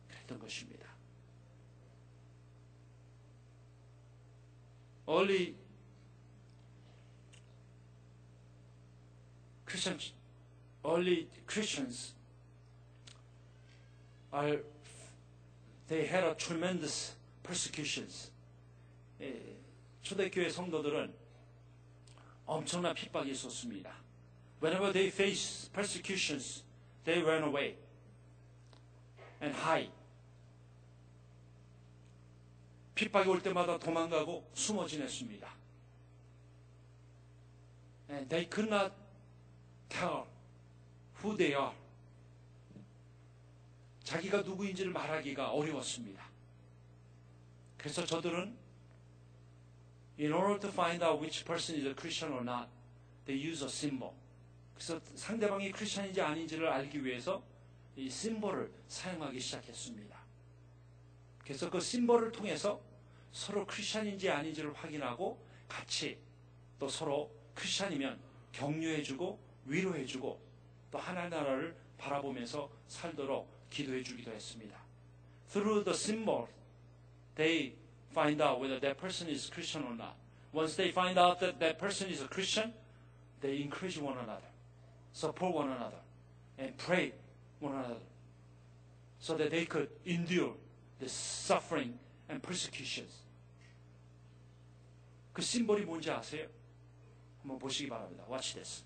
[0.09, 0.85] 그랬던 것입니다.
[5.07, 5.55] Early
[9.65, 10.13] Christians,
[10.85, 12.13] early Christians
[14.33, 14.61] are
[15.87, 18.31] they had a tremendous persecutions.
[19.21, 19.57] 예,
[20.01, 21.13] 초대교회 성도들은
[22.45, 23.93] 엄청난 핍박이 있었습니다.
[24.61, 26.63] Whenever they faced persecutions,
[27.03, 27.77] they ran away
[29.41, 29.91] and hide.
[32.95, 35.47] 핍박이 올 때마다 도망가고 숨어 지냈습니다.
[38.09, 38.93] And they could not
[39.89, 40.25] tell
[41.21, 41.75] who they are.
[44.07, 46.23] 자기가 누구인지를 말하기가 어려웠습니다.
[47.77, 48.55] 그래서 저들은
[50.17, 52.69] in order to find out which person is a Christian or not,
[53.25, 54.13] they use a symbol.
[54.75, 57.43] 그래서 상대방이 크리스천인지 아닌지를 알기 위해서
[57.97, 60.17] 이 심볼을 사용하기 시작했습니다.
[61.39, 62.79] 그래서 그 심볼을 통해서
[63.33, 65.37] 서로 크리스천인지 아닌지를 확인하고
[65.67, 66.17] 같이
[66.79, 68.17] 또 서로 크리스천이면
[68.53, 70.39] 격려해주고 위로해주고
[70.91, 74.76] 또 하나의 나라를 바라보면서 살도록 기도해주기도 했습니다.
[75.52, 76.48] Through the symbol,
[77.36, 77.74] they
[78.12, 80.16] find out whether that person is Christian or not.
[80.52, 82.72] Once they find out that that person is a Christian,
[83.40, 84.48] they encourage one another,
[85.12, 86.00] support one another,
[86.58, 87.12] and pray
[87.60, 88.00] one another
[89.18, 90.52] so that they could endure
[91.00, 91.98] the suffering
[92.28, 93.22] and persecutions.
[95.32, 96.46] 그 심볼이 뭔지 아세요?
[97.40, 98.24] 한번 보시기 바랍니다.
[98.28, 98.84] Watch this.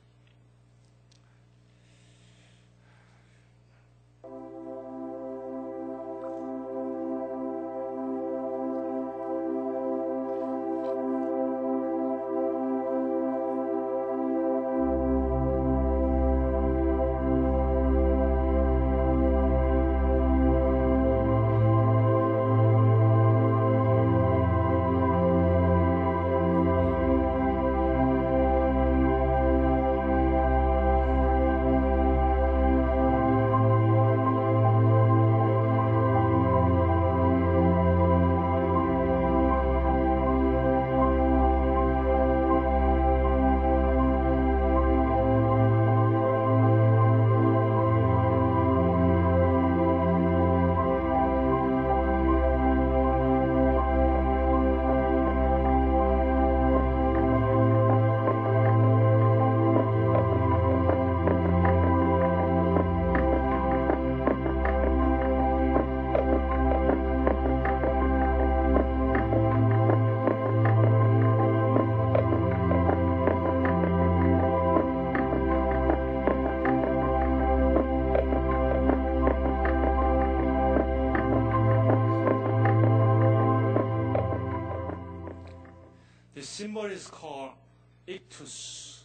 [88.42, 89.02] Ictus.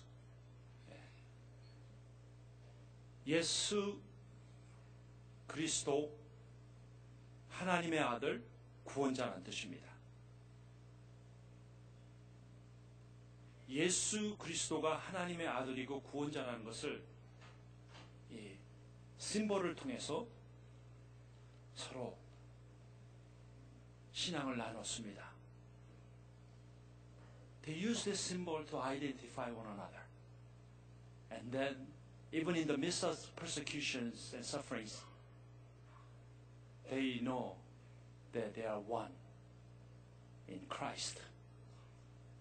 [3.26, 4.00] 예수
[5.46, 6.16] 그리스도
[7.50, 8.44] 하나님의 아들
[8.84, 9.86] 구원자라는 뜻입니다.
[13.68, 17.04] 예수 그리스도가 하나님의 아들이고 구원자라는 것을
[18.30, 18.56] 이
[19.18, 20.26] 심볼을 통해서
[21.74, 22.16] 서로
[24.12, 25.35] 신앙을 나눴습니다.
[27.66, 30.06] They use this symbol to identify one another.
[31.32, 31.74] And then,
[32.32, 35.02] even in the midst of persecutions and sufferings,
[36.88, 37.56] they know
[38.32, 39.10] that they are one
[40.48, 41.20] in Christ.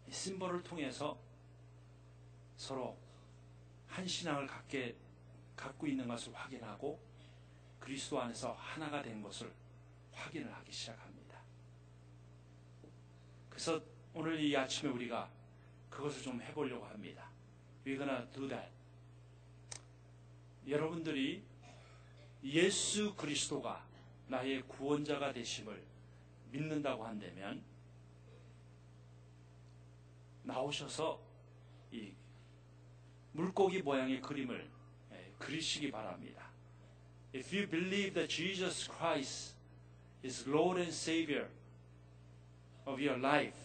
[0.07, 1.17] 이 심볼을 통해서
[2.55, 2.95] 서로
[3.87, 4.95] 한 신앙을 갖게
[5.55, 6.99] 갖고 있는 것을 확인하고
[7.79, 9.51] 그리스도 안에서 하나가 된 것을
[10.11, 11.39] 확인을 하기 시작합니다.
[13.49, 13.81] 그래서
[14.17, 15.29] 오늘 이 아침에 우리가
[15.89, 17.29] 그것을 좀 해보려고 합니다.
[17.85, 18.69] We're gonna do that.
[20.65, 21.43] 여러분들이
[22.45, 23.85] 예수 그리스도가
[24.29, 25.83] 나의 구원자가 되심을
[26.49, 27.61] 믿는다고 한다면
[30.43, 31.21] 나오셔서
[31.91, 32.13] 이
[33.33, 34.65] 물고기 모양의 그림을
[35.11, 36.49] 예, 그리시기 바랍니다.
[37.35, 39.55] If you believe that Jesus Christ
[40.23, 41.49] is Lord and Savior
[42.85, 43.64] of your life,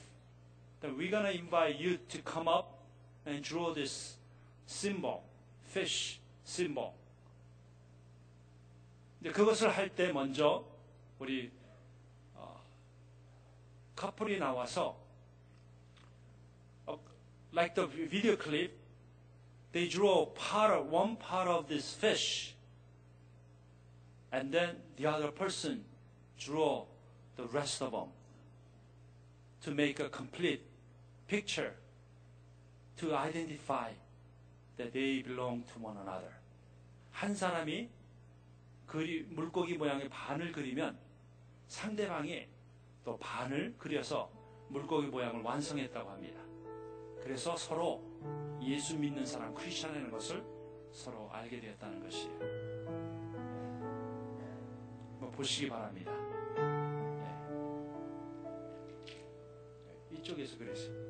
[0.81, 2.83] then we're gonna invite you to come up
[3.25, 4.17] and draw this
[4.65, 5.23] symbol,
[5.63, 6.93] fish symbol.
[9.21, 10.63] 이제 그것을 할 때 먼저
[11.17, 11.51] 우리
[12.35, 12.61] 어,
[13.95, 14.95] 커플이 나와서
[16.85, 16.99] 어,
[17.51, 18.71] like the video clip,
[19.71, 22.53] they draw part of, one part of this fish,
[24.31, 25.83] and then the other person
[26.37, 26.85] draw
[27.35, 28.11] the rest of them
[29.61, 30.61] to make a complete
[31.30, 31.72] picture
[32.96, 33.92] to identify
[34.76, 36.34] that they belong to one another.
[37.12, 37.88] 한 사람이
[38.86, 40.98] 그리, 물고기 모양의 반을 그리면
[41.68, 42.48] 상대방이
[43.04, 44.32] 또 반을 그려서
[44.68, 46.40] 물고기 모양을 완성했다고 합니다.
[47.22, 48.02] 그래서 서로
[48.60, 50.44] 예수 믿는 사람 크리스천이라는 것을
[50.90, 52.38] 서로 알게 되었다는 것이에요.
[55.20, 56.10] 뭐 보시기 바랍니다.
[60.10, 60.16] 네.
[60.18, 61.09] 이쪽에서 그랬어요.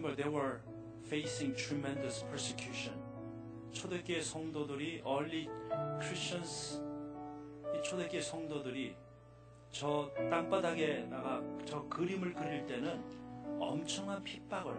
[0.00, 0.60] Remember they were
[1.04, 2.94] facing tremendous persecution.
[3.72, 5.48] 초대교회 성도들이 early
[6.00, 6.80] Christians
[7.74, 8.96] 이 초대교회 성도들이
[9.70, 13.02] 저 땅바닥에다가 저 그림을 그릴 때는
[13.60, 14.74] 엄청난 핍박을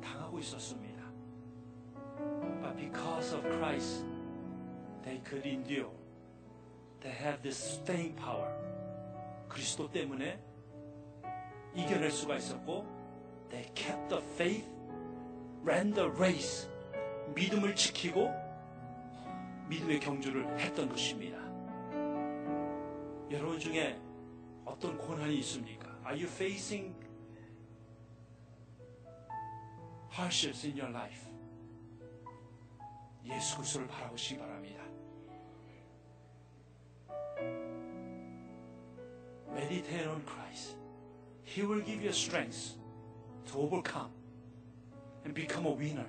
[0.00, 1.04] 당하고 있었습니다.
[2.62, 4.04] But because of Christ,
[5.02, 5.90] they could endure.
[7.00, 8.48] They have this staying power.
[9.48, 10.40] 그리스도 때문에
[11.74, 12.95] 이겨낼 수가 있었고,
[13.50, 14.66] they kept the faith,
[15.62, 16.68] ran the race.
[17.34, 18.30] 믿음을 지키고
[19.68, 21.36] 믿음의 경주를 했던 것입니다.
[23.30, 23.98] 여러분 중에
[24.64, 25.88] 어떤 고난이 있습니까?
[26.06, 26.94] Are you facing
[30.12, 31.26] hardships in your life?
[33.24, 34.84] 예수 그리스도를 바라보시기 바랍니다.
[39.48, 40.76] Meditate on Christ.
[41.44, 42.78] He will give you strength
[43.46, 44.10] to overcome
[45.24, 46.08] and become a winner.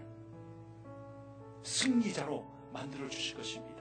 [1.63, 3.77] 승리자로 만들어 주실 것입니다.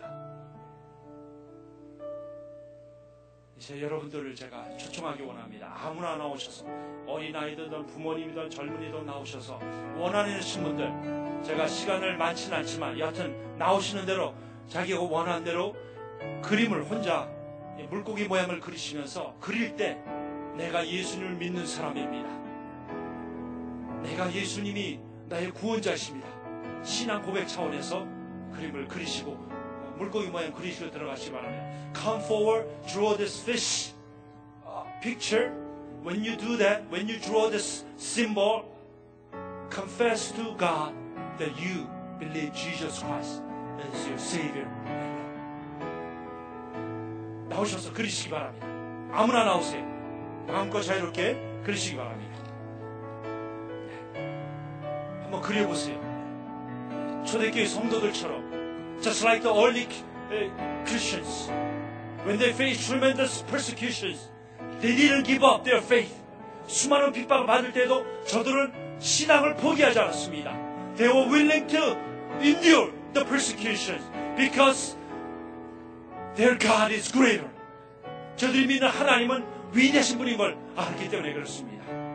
[3.56, 5.72] 이제 여러분들을 제가 초청하기 원합니다.
[5.74, 6.66] 아무나 나오셔서
[7.06, 9.58] 어린아이든 부모님이든 젊은이든 나오셔서
[9.96, 14.34] 원하는 분들 제가 시간을 많지는 않지만 여하튼 나오시는 대로
[14.68, 15.74] 자기가 원하는 대로
[16.42, 17.30] 그림을 혼자
[17.88, 20.02] 물고기 모양을 그리시면서 그릴 때
[20.56, 22.45] 내가 예수님을 믿는 사람입니다.
[24.06, 26.28] 내가 예수님이 나의 구원자이십니다.
[26.84, 28.06] 신앙 고백 차원에서
[28.54, 29.36] 그림을 그리시고
[29.98, 31.66] 물고기 모양 그리시고 들어가시기 바랍니다.
[31.94, 33.94] Come forward, draw this fish
[34.64, 35.52] uh, picture.
[36.04, 38.62] When you do that, when you draw this symbol,
[39.70, 40.94] confess to God
[41.38, 41.88] that you
[42.20, 43.42] believe Jesus Christ
[43.82, 44.68] as your Savior.
[47.48, 48.66] 나오셔서 그리시기 바랍니다.
[49.12, 49.84] 아무나 나오세요.
[50.46, 52.25] 마음껏 자유롭게 그리시기 바랍니다.
[55.36, 57.24] 한번 그려보세요.
[57.26, 59.88] 초대교회 성도들처럼 just like the early
[60.86, 61.50] Christians
[62.24, 64.30] when they faced tremendous persecutions
[64.80, 66.14] they didn't give up their faith
[66.66, 70.50] 수많은 핍박을 받을 때도 저들은 신앙을 포기하지 않았습니다
[70.96, 71.98] they were willing to
[72.40, 74.02] endure the persecutions
[74.36, 74.96] because
[76.36, 77.50] their God is greater
[78.36, 82.05] 저들이 믿는 하나님은 위대하신 분인 걸 알기 때문에 그렇습니다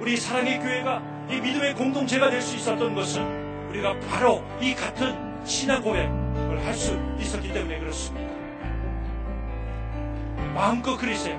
[0.00, 5.82] 우리 사랑의 교회가 이 믿음의 공동체가 될 수 있었던 것은 우리가 바로 이 같은 신앙
[5.82, 8.30] 고백을 할 수 있었기 때문에 그렇습니다.
[10.54, 11.38] 마음껏 그리세요.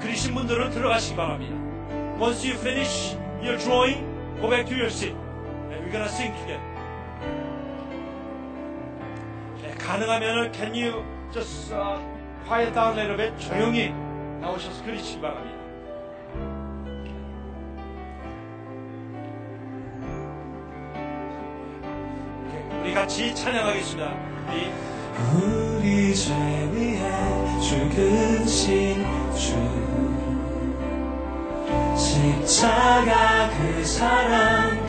[0.00, 1.54] 그리신 분들은 들어가시기 바랍니다.
[2.20, 4.04] Once you finish your drawing,
[4.40, 5.16] go back to your seat.
[5.70, 6.62] And we're gonna sing together.
[9.62, 11.02] 네, 가능하면 can you
[11.32, 11.98] just uh,
[12.46, 13.36] quiet down a little bit?
[13.38, 13.92] 조용히
[14.40, 15.53] 나오셔서 그리시기 바랍니다.
[22.84, 24.12] 우리 같이 찬양하겠습니다.
[24.46, 24.70] 우리.
[26.14, 26.32] 죄
[26.72, 27.10] 위해
[27.58, 29.04] 죽으신
[29.34, 29.54] 주.
[31.96, 34.86] 십자가 그 사랑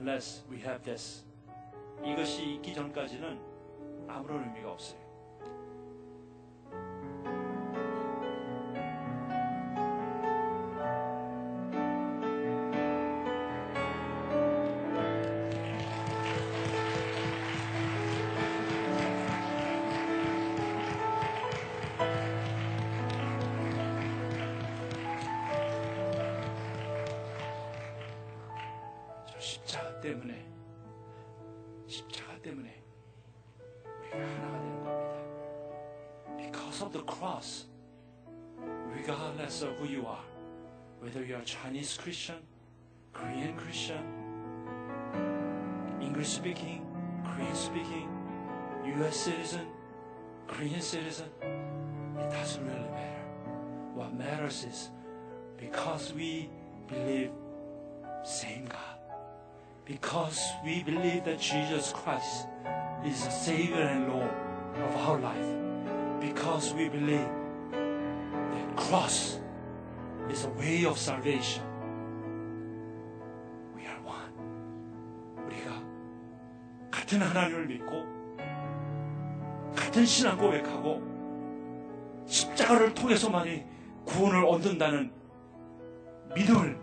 [0.00, 1.24] Unless we have this.
[2.02, 3.38] 이것이 있기 전까지는
[4.08, 5.09] 아무런 의미가 없어요.
[30.19, 30.47] 때문에
[31.87, 32.83] 십자가 때문에
[33.99, 35.15] 우리가 하나가 되는 겁니다.
[36.37, 37.67] Because of the cross,
[38.93, 40.23] regardless of who you are,
[40.99, 42.39] whether you are Chinese Christian,
[43.13, 44.03] Korean Christian,
[46.01, 46.85] English speaking,
[47.23, 48.09] Korean speaking,
[48.97, 49.15] U.S.
[49.15, 49.67] citizen,
[50.47, 53.25] Korean citizen, it doesn't really matter.
[53.93, 54.89] What matters is
[55.57, 56.49] because we
[56.87, 57.31] believe
[58.23, 58.88] same God.
[59.90, 62.46] Because we believe that Jesus Christ
[63.04, 64.30] is the Savior and Lord
[64.86, 65.50] of our life.
[66.20, 67.26] Because we believe
[67.72, 69.40] that cross
[70.30, 71.64] is a way of salvation.
[73.74, 74.30] We are one.
[75.48, 75.82] 우리가
[76.92, 78.06] 같은 하나님을 믿고
[79.74, 81.02] 같은 신앙 고백하고
[82.26, 83.64] 십자가를 통해서만이
[84.04, 85.12] 구원을 얻는다는
[86.36, 86.78] 믿음을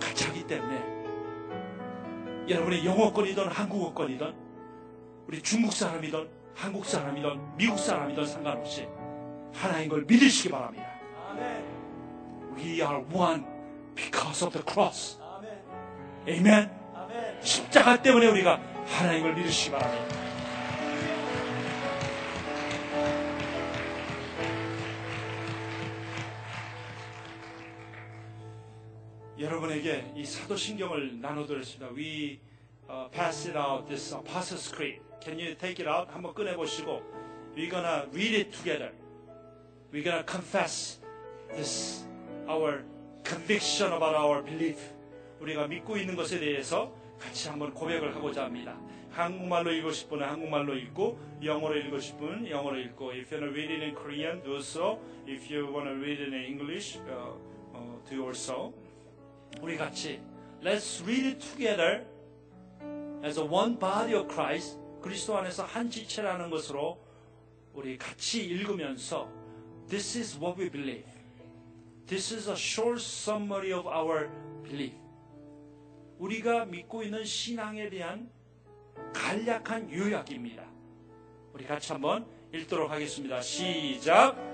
[0.00, 1.03] 같이 하기 때문에
[2.48, 4.34] 여러분의 영어권이든 한국어권이든
[5.26, 8.86] 우리 중국 사람이든 한국 사람이든 미국 사람이든 상관없이
[9.52, 10.86] 하나인 걸 믿으시기 바랍니다.
[12.56, 13.44] We are one
[13.94, 15.18] because of the cross.
[16.26, 16.70] 아멘.
[17.40, 20.23] 십자가 때문에 우리가 하나인 걸 믿으시기 바랍니다.
[29.38, 31.92] 여러분에게 이 사도신경을 나눠드렸습니다.
[31.92, 32.38] We
[32.88, 35.00] uh, pass it out this Apostles' Creed.
[35.20, 36.08] Can you take it out?
[36.12, 37.02] 한번 꺼내 보시고
[37.56, 38.92] we're gonna read it together.
[39.92, 41.00] We're gonna confess
[41.50, 42.06] this
[42.48, 42.84] our
[43.24, 44.78] conviction about our belief.
[45.40, 48.78] 우리가 믿고 있는 것에 대해서 같이 한번 고백을 하고자 합니다.
[49.10, 53.82] 한국말로 읽으실 분은 한국말로 읽고 영어로 읽으실 분은 영어로 읽고 If you wanna read it
[53.82, 55.00] in Korean, do so.
[55.26, 57.34] If you wanna read it in English, uh,
[57.74, 58.83] uh, do also.
[59.60, 60.20] 우리 같이
[60.62, 62.06] Let's read together
[63.24, 64.78] as one body of Christ.
[65.00, 66.98] 그리스도 안에서 한 지체라는 것으로
[67.74, 69.28] 우리 같이 읽으면서
[69.88, 71.04] This is what we believe.
[72.06, 74.30] This is a short summary of our
[74.62, 74.96] belief.
[76.18, 78.30] 우리가 믿고 있는 신앙에 대한
[79.12, 80.64] 간략한 요약입니다.
[81.52, 83.40] 우리 같이 한번 읽도록 하겠습니다.
[83.40, 84.53] 시작.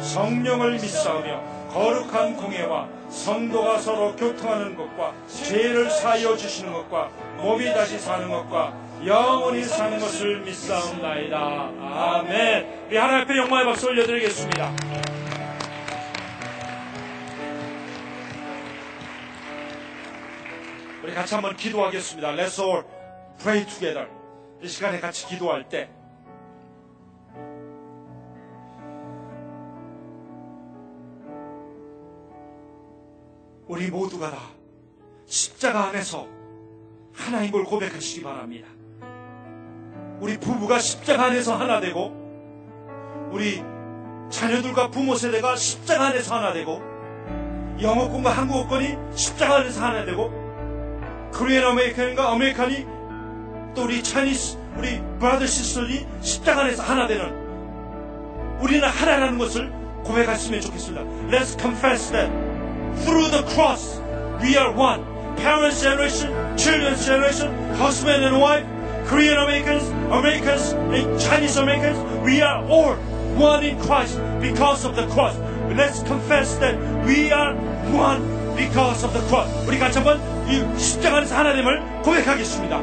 [0.00, 8.28] 성령을 믿사오며 거룩한 공예와 성도가 서로 교통하는 것과 죄를 사하여 주시는 것과 몸이 다시 사는
[8.28, 8.74] 것과
[9.04, 11.36] 영원히 사는 것을 믿사옵나이다.
[11.36, 12.86] 아멘.
[12.88, 14.72] 우리 하나님 앞에 영광의 박수 올려드리겠습니다.
[21.02, 22.32] 우리 같이 한번 기도하겠습니다.
[22.32, 22.84] Let's all
[23.40, 24.08] pray together.
[24.62, 25.88] 이 시간에 같이 기도할 때
[33.72, 34.36] 우리 모두가 다
[35.24, 36.26] 십자가 안에서
[37.14, 38.68] 하나인 걸 고백하시기 바랍니다.
[40.20, 42.12] 우리 부부가 십자가 안에서 하나 되고
[43.32, 43.62] 우리
[44.28, 46.82] 자녀들과 부모 세대가 십자가 안에서 하나 되고
[47.80, 50.30] 영어권과 한국어권이 십자가 안에서 하나 되고
[51.32, 52.86] 코리안 아메리칸과 아메리칸이
[53.74, 59.72] 또 우리 차니스 우리 브라더 시스터들이 십자가 안에서 하나 되는 우리는 하나라는 것을
[60.04, 61.04] 고백했으면 좋겠습니다.
[61.30, 62.51] Let's confess that
[63.04, 64.00] through the cross
[64.42, 65.04] we are one.
[65.36, 66.28] Parents generation,
[66.58, 68.66] children's generation, husband and wife,
[69.06, 72.94] Korean Americans, Americans, and Chinese Americans, we are all
[73.38, 75.36] one in Christ because of the cross.
[75.74, 76.74] Let's confess that
[77.06, 77.54] we are
[77.94, 78.20] one
[78.56, 79.48] because of the cross.
[79.66, 82.76] 우리 같이 한번 이 십자가 안에서 하나님을 고백하겠습니다.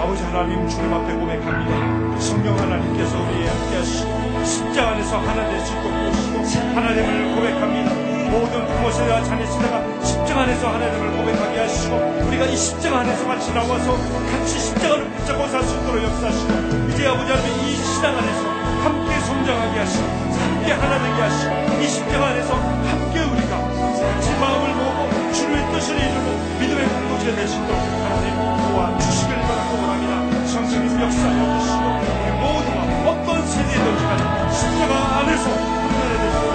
[0.00, 2.20] 아버지 하나님 주님 앞에 고백합니다.
[2.20, 8.05] 성령 하나님께서 우리의 함께 하시고 십자가 안에서 하나 도우시고 하나님을 고백합니다.
[8.26, 11.96] 모든 부모세대와 자녀세대가 십자가 안에서 하나님을 고백하게 하시고
[12.28, 13.96] 우리가 이 십자가 안에서 같이 나와서
[14.30, 16.52] 같이 십자가를 붙잡고 살 수 있도록 역사하시고
[16.90, 18.42] 이제 아버지 하나님 이 신앙 안에서
[18.84, 25.32] 함께 성장하게 하시고 함께 하나 되게 하시고 이 십자가 안에서 함께 우리가 같이 마음을 모으고
[25.32, 26.28] 주님의 뜻을 이루고
[26.60, 28.36] 믿음의 공동체 되시도록 하나님
[28.72, 30.46] 도와주시길 바라고 원합니다.
[30.46, 31.84] 성령님 역사하여 주시고
[32.22, 35.75] 우리 모두가 어떤 세대든지 간에 십자가 안에서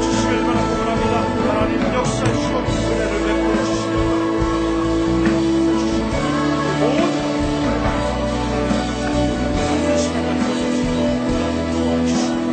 [0.00, 1.16] 주시길 바라고 원합니다
[1.48, 4.40] 하나님 역사하시고 은혜를 베풀어 주시길 바랍니다
[6.80, 7.00] 모든
[9.56, 10.98] 같은 시간까지 오셔서
[11.72, 12.50] 도와주시고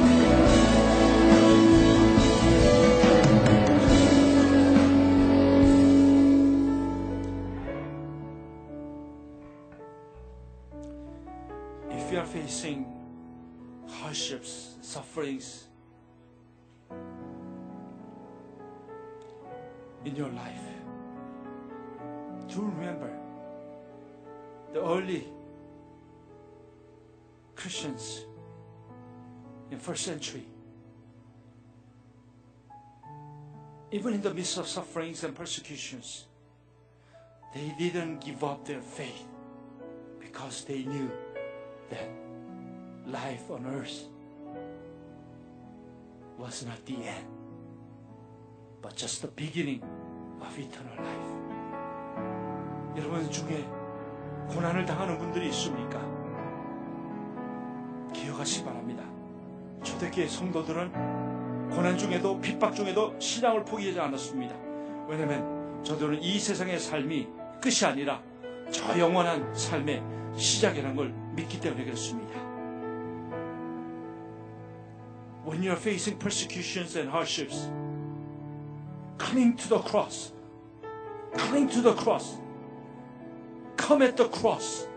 [11.91, 12.85] If you are facing
[13.88, 15.56] hardships, sufferings
[20.07, 20.67] in your life,
[22.47, 23.11] do remember
[24.73, 25.27] the early
[27.55, 28.25] Christians
[29.69, 30.45] in first century.
[33.91, 36.25] Even in the midst of sufferings and persecutions,
[37.53, 39.27] they didn't give up their faith
[40.19, 41.11] because they knew
[41.89, 42.09] that
[43.07, 44.03] life on earth
[46.38, 47.25] was not the end,
[48.81, 49.81] but just the beginning
[50.41, 51.38] of eternal life.
[52.97, 53.65] 여러분 중에
[54.49, 55.99] 고난을 당하는 분들이 있습니까?
[58.14, 59.03] 기억하시 바랍니다.
[59.84, 64.55] 초대교회 성도들은 고난 중에도 핍박 중에도 신앙을 포기하지 않았습니다.
[65.07, 67.27] 왜냐하면 저들은 이 세상의 삶이
[67.61, 68.22] 끝이 아니라
[68.72, 70.01] 저 영원한 삶의
[70.35, 72.35] 시작이라는 걸 믿기 때문에 그렇습니다.
[75.45, 77.72] When you are facing persecutions and hardships,
[79.18, 80.31] cling to the cross.
[81.35, 82.38] Cling to the cross.
[83.76, 84.88] Come at the cross.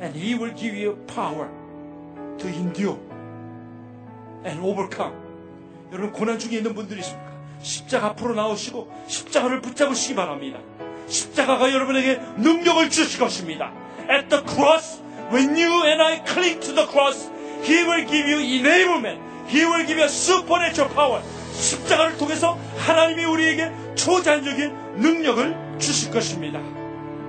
[0.00, 1.48] And He will give you power
[2.38, 2.98] to endure
[4.44, 5.14] and overcome.
[5.92, 7.30] 여러분, 고난 중에 있는 분들이 있습니까?
[7.60, 10.60] 십자가 앞으로 나오시고 십자가를 붙잡으시기 바랍니다.
[11.08, 13.72] 십자가가 여러분에게 능력을 주실 것입니다.
[14.08, 17.30] At the cross, when you and I cling to the cross,
[17.62, 19.20] He will give you enablement.
[19.48, 21.22] He will give you supernatural power.
[21.60, 26.60] 십자가를 통해서 하나님이 우리에게 초자연적인 능력을 주실 것입니다.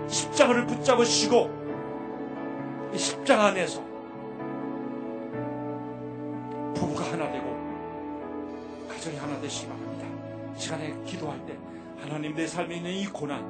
[0.08, 1.62] 십자가를 붙잡으시고
[2.94, 3.82] 이 십자가 안에서
[6.76, 7.46] 부부가 하나 되고
[8.90, 10.08] 가정이 하나 되시기 바랍니다.
[10.58, 11.58] 시간에 기도할 때
[12.02, 13.46] 하나님 내 삶에 있는 이 고난,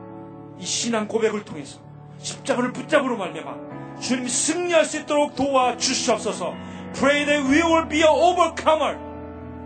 [0.59, 1.79] 이 신앙 고백을 통해서
[2.19, 6.53] 십자가를 붙잡으로 말미암아 주님 승리할 수 있도록 도와 주시옵소서.
[6.93, 9.10] Pray that we will be an overcomer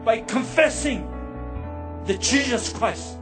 [0.05, 1.03] by confessing
[2.05, 3.17] that Jesus Christ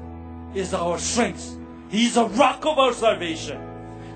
[0.53, 1.57] is our strength.
[1.89, 3.57] He is a rock of our salvation.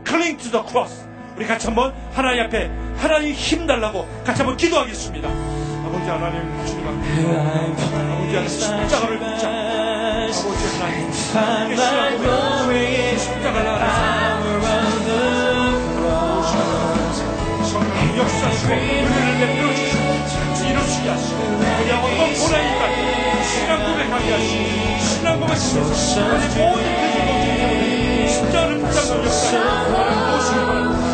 [0.04, 1.08] Cling to the cross.
[1.38, 5.30] 우리 같이 한번 하나님 앞에 하나님 힘 달라고 같이 한번 기도하겠습니다.
[5.30, 6.98] 아버지 하나님 주님 앞에
[7.38, 9.48] 아버지 하나님 십자가를 붙잡고
[10.28, 11.78] 아버지 하나님 신앙을
[13.18, 15.08] 십자가를 안에서
[17.64, 20.04] 성령 역사하시고 은혜를 베풀어 주시고
[20.68, 21.57] 이루시게 하시고
[22.46, 24.64] 있다 신앙 고백하게 하시고
[25.00, 31.08] 신앙 고백하면서 우리 모든 대중공동체 때문에 십자가를 붙잡는 역사에 하나님 모시기 바랍니다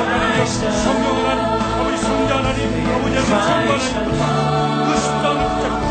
[0.00, 1.42] 하나님 역사 성령 하나님
[1.74, 2.58] 아버지 성자 하나님
[2.88, 5.84] 아버지 하나님 성부 하나님 그 십자가를 붙잡고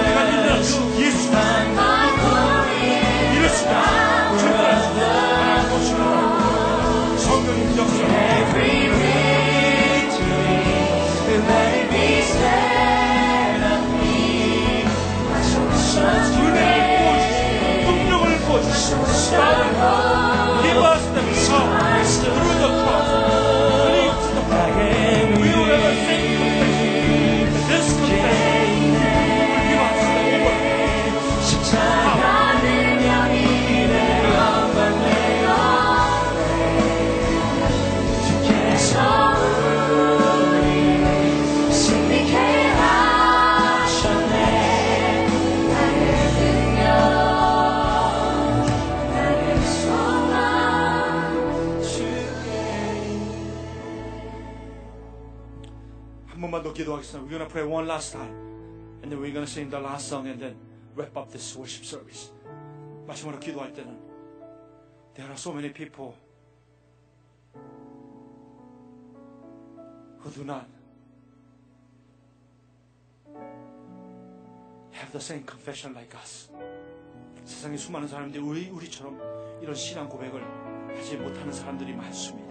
[0.00, 0.72] 우리가 믿는 예수
[3.34, 5.31] 이루시게 하시고 출발하시고
[18.92, 21.91] 부어주시고 Father, give us the power
[56.82, 57.26] 기도하겠습니다.
[57.26, 58.34] We're gonna pray one last time,
[59.02, 60.56] and then we're gonna sing the last song, and then
[60.96, 62.32] wrap up this worship service.
[63.06, 63.98] 마지막으로 기도할 때는
[65.14, 66.14] there are so many people
[70.20, 70.66] who do not
[74.92, 76.50] have the same confession like us.
[77.44, 79.18] 세상에 수많은 사람들이 우리, 우리처럼
[79.60, 80.42] 이런 신앙 고백을
[80.96, 82.41] 하지 못하는 사람들이 많습니다.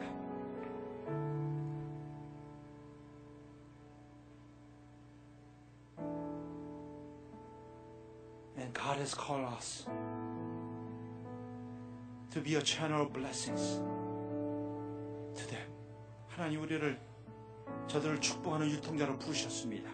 [8.61, 9.88] And God has called us
[12.31, 13.81] to be a channel of blessings
[15.35, 15.67] to them.
[16.29, 16.99] 하나님 우리를
[17.88, 19.89] 저들을 축복하는 유통자로 부르셨습니다.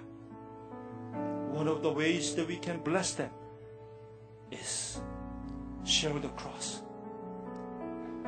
[1.53, 3.31] One of the ways that we can bless them
[4.52, 5.02] is
[5.85, 6.84] share the cross.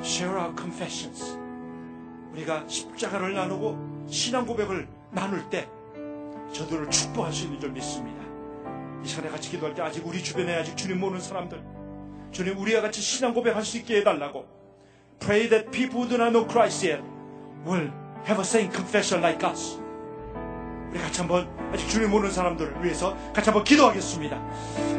[0.01, 1.37] Share our confessions.
[2.31, 5.67] 우리가 십자가를 나누고 신앙 고백을 나눌 때
[6.53, 8.18] 저들을 축복할 수 있는 줄 믿습니다.
[9.03, 11.61] 이 시간에 같이 기도할 때 아직 우리 주변에 아직 주님 모르는 사람들
[12.31, 14.45] 주님 우리와 같이 신앙 고백할 수 있게 해달라고
[15.19, 17.03] Pray that people who do not know Christ yet
[17.65, 17.91] will
[18.25, 19.77] have a same confession like us.
[20.89, 24.37] 우리 같이 한번 아직 주님 모르는 사람들을 위해서 같이 한번 기도하겠습니다.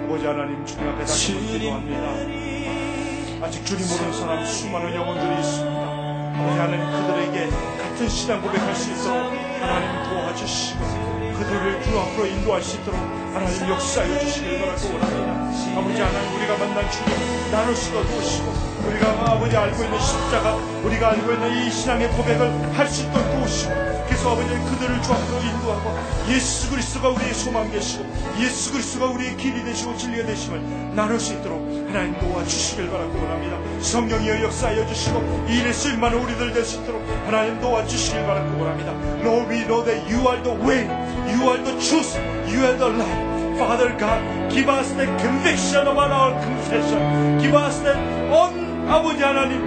[0.04, 3.46] 아버지 하나님 주님 앞에 다시 기도합니다.
[3.46, 5.80] 아직 주님 모르는 사람 수많은 영혼들이 있습니다.
[5.80, 12.76] 아버지 하나님 그들에게 같은 신앙 고백할 수 있도록 하나님 도와주시고 그들을 주 앞으로 인도할 수
[12.76, 13.00] 있도록
[13.32, 15.80] 하나님 역사해 주시길 바라고 원합니다.
[15.80, 18.52] 아버지 하나님 우리가 만난 주님 나눌 수도 도우시고
[18.86, 20.54] 우리가 아버지 알고 있는 십자가
[20.84, 23.72] 우리가 알고 있는 이 신앙의 고백을 할 수 있도록 도우시고
[24.06, 25.98] 그래서 아버지 그들을 주 앞으로 인도하고
[26.28, 28.04] 예수 그리스도가 우리의 소망 되시고
[28.40, 33.56] 예수 그리스도가 우리의 길이 되시고 진리가 되심을 나눌 수 있도록 하나님 도와주시길 바라고 원합니다.
[33.80, 38.92] 성령이여 역사하여 주시고 이 일에 쓰임많은 우리들 될 수 있도록 하나님 도와주시길 바라고 원합니다.
[39.22, 40.84] Lord, we know that you are the way,
[41.29, 42.15] you are the truth,
[42.47, 43.57] you are the light.
[43.57, 47.39] Father God, give us the conviction about our confession.
[47.41, 47.95] Give us the
[48.31, 49.61] on 아버지 하나님,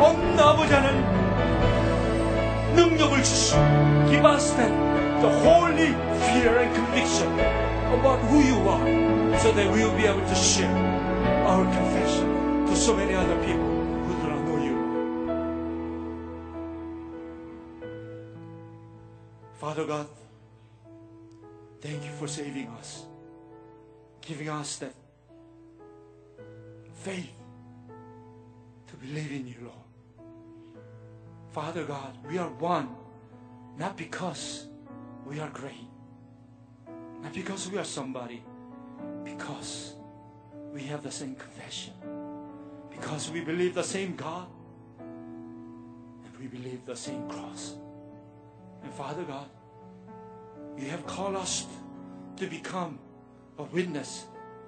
[0.00, 1.02] on 아버지 하나님
[2.74, 3.58] 능력을 주시고
[4.08, 4.70] give us that
[5.20, 5.92] the holy
[6.32, 7.28] fear and conviction
[7.98, 10.72] about who you are so that we will be able to share
[11.46, 13.68] our confession to so many other people
[14.06, 14.76] who do not know you.
[19.60, 20.06] Father God,
[21.81, 23.05] thank you for saving us,
[24.21, 24.93] giving us that
[26.93, 27.29] faith
[28.87, 29.75] to believe in you, Lord.
[31.51, 32.89] Father God, we are one,
[33.77, 34.67] not because
[35.25, 35.87] we are great,
[37.21, 38.43] not because we are somebody,
[39.23, 39.95] because
[40.73, 41.93] we have the same confession,
[42.91, 44.47] because we believe the same God,
[44.99, 47.75] and we believe the same cross.
[48.83, 49.49] And Father God,
[50.77, 51.65] you have called us
[52.37, 52.99] to become
[53.57, 54.25] a witness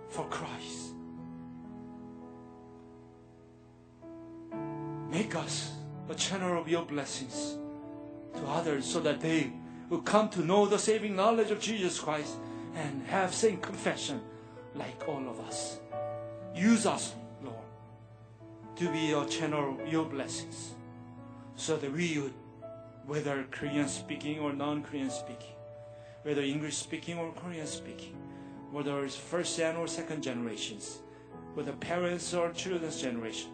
[0.09, 0.93] for Christ.
[5.11, 5.73] Make us
[6.09, 7.57] a channel of your blessings
[8.33, 9.51] to others so that they
[9.89, 12.35] will come to know the saving knowledge of Jesus Christ
[12.75, 14.21] and have same confession
[14.75, 15.79] like all of us.
[16.55, 17.13] Use us,
[17.43, 17.55] Lord,
[18.75, 20.73] to be a channel of your blessings
[21.55, 22.33] so that we would,
[23.05, 25.55] whether Korean speaking or non Korean speaking,
[26.22, 28.16] whether English speaking or Korean speaking,
[28.72, 30.98] whether it's first and or second generations,
[31.54, 33.50] whether parents or children's generation,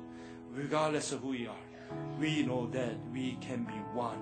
[0.53, 1.65] regardless of who we are,
[2.19, 4.19] we know that we can be one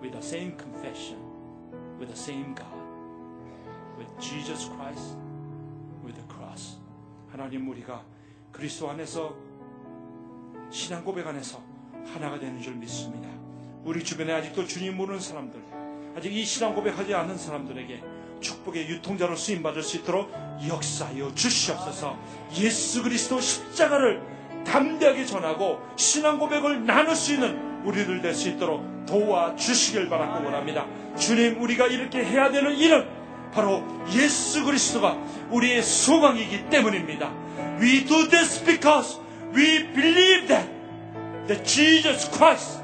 [0.00, 1.16] with the same confession,
[1.98, 2.66] with the same God,
[3.98, 5.16] with Jesus Christ,
[6.04, 6.76] with the cross.
[7.30, 8.04] 하나님 우리가
[8.52, 9.34] 그리스도 안에서
[10.70, 11.62] 신앙 고백 안에서
[12.12, 13.28] 하나가 되는 줄 믿습니다.
[13.84, 15.60] 우리 주변에 아직도 주님 모르는 사람들,
[16.17, 18.01] 아직 이 신앙 고백하지 않은 사람들에게
[18.41, 20.31] 축복의 유통자로 쓰임 받을 수 있도록
[20.67, 22.17] 역사하여 주시옵소서.
[22.57, 24.19] 예수 그리스도 십자가를
[24.65, 30.87] 담대하게 전하고 신앙 고백을 나눌 수 있는 우리들 될 수 있도록 도와 주시길 바라고 원합니다.
[31.17, 33.07] 주님, 우리가 이렇게 해야 되는 일은
[33.53, 35.15] 바로 예수 그리스도가
[35.51, 37.31] 우리의 소망이기 때문입니다.
[37.79, 39.19] We do this because
[39.55, 40.67] we believe that
[41.47, 42.81] that Jesus Christ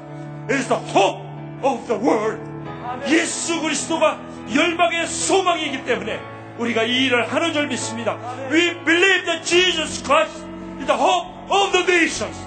[0.48, 1.20] is the hope
[1.64, 2.53] of the world.
[3.08, 4.18] 예수 그리스도가
[4.54, 6.20] 열방의 소망이기 때문에
[6.58, 8.16] 우리가 이 일을 하는 줄 믿습니다.
[8.50, 10.44] We believe that Jesus Christ
[10.78, 12.38] is the hope of the nations.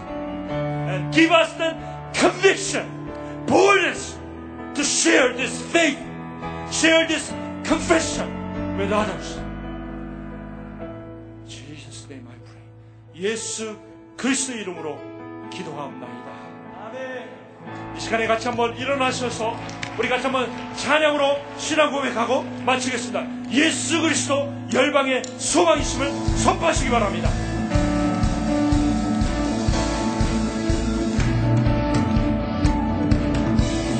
[0.49, 1.76] And give us the
[2.14, 2.88] conviction,
[3.45, 4.18] boldness
[4.76, 5.99] to share this faith,
[6.72, 7.34] share this
[7.65, 8.27] confession
[8.77, 9.39] with others.
[11.45, 12.64] Jesus' name I pray.
[13.15, 13.77] 예수
[14.15, 14.97] 그리스도 이름으로
[15.49, 16.07] 기도합니다.
[17.95, 19.57] 이 시간에 같이 한번 일어나셔서
[19.97, 23.25] 우리 같이 한번 찬양으로 신앙 고백하고 마치겠습니다.
[23.51, 27.29] 예수 그리스도 열방의 소망이심을 선포하시기 바랍니다.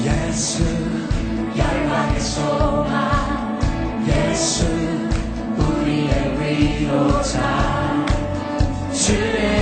[0.05, 0.63] 예수
[1.57, 3.59] 열방의 소망
[4.07, 4.67] 예수
[5.57, 8.05] 우리의 위로자
[8.93, 9.56] 주는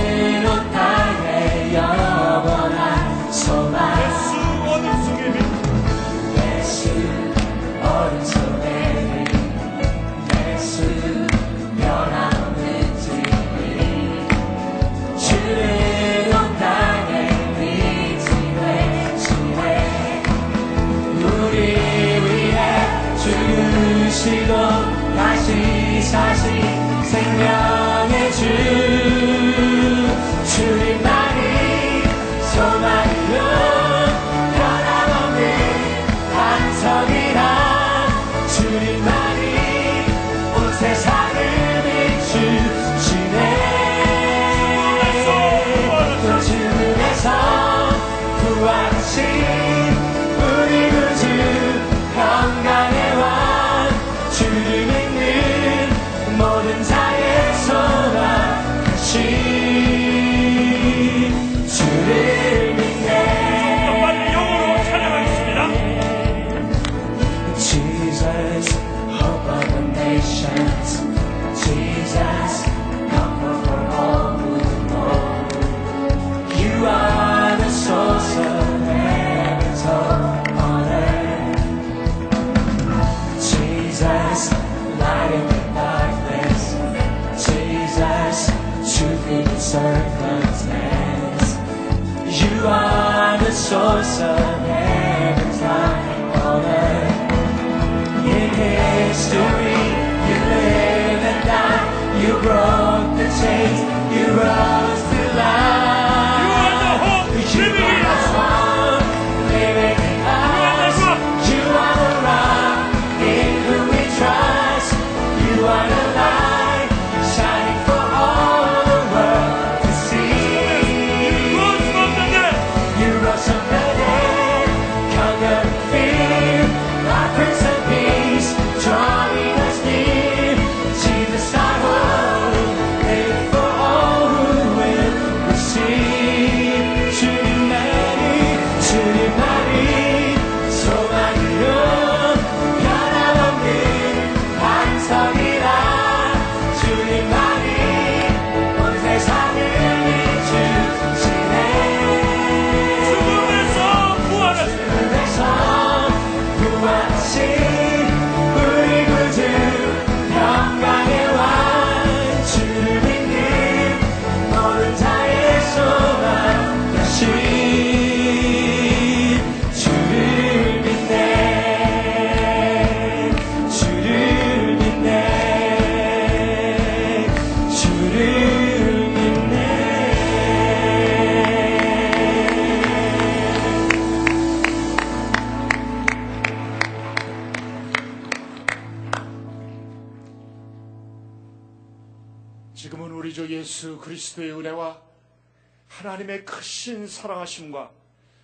[196.26, 197.90] 하나님의 크신 사랑하심과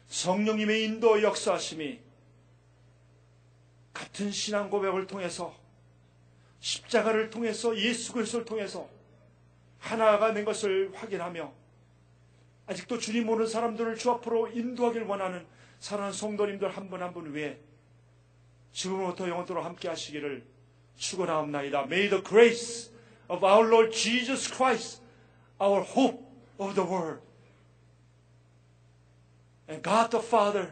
[0.09, 2.01] 성령님의 인도 역사하심이
[3.93, 5.55] 같은 신앙 고백을 통해서
[6.61, 8.89] 십자가를 통해서 예수 그리스도를 통해서
[9.79, 11.53] 하나가 된 것을 확인하며
[12.67, 15.45] 아직도 주님 모르는 사람들을 주 앞으로 인도하길 원하는
[15.81, 17.59] 사랑하는 성도님들 한 분 한 분 위해
[18.73, 20.45] 지금부터 영원토록 함께 하시기를
[20.97, 21.83] 축원하옵나이다.
[21.83, 22.91] May the grace
[23.29, 25.03] of our Lord Jesus Christ,
[25.61, 26.25] our hope
[26.59, 27.21] of the world,
[29.73, 30.70] and God the Father,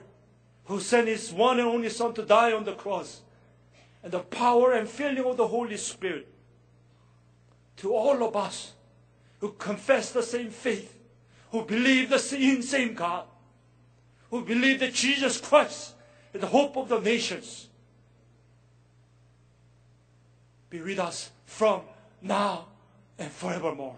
[0.67, 3.23] who sent His one and only Son to die on the cross,
[4.03, 6.29] and the power and filling of the Holy Spirit,
[7.79, 8.73] to all of us
[9.39, 10.99] who confess the same faith,
[11.51, 13.25] who believe the same, same God,
[14.31, 15.95] who believe that Jesus Christ
[16.35, 17.69] is the hope of the nations,
[20.69, 21.81] be with us from
[22.21, 22.67] now
[23.19, 23.97] and forevermore.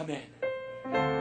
[0.00, 1.15] Amen.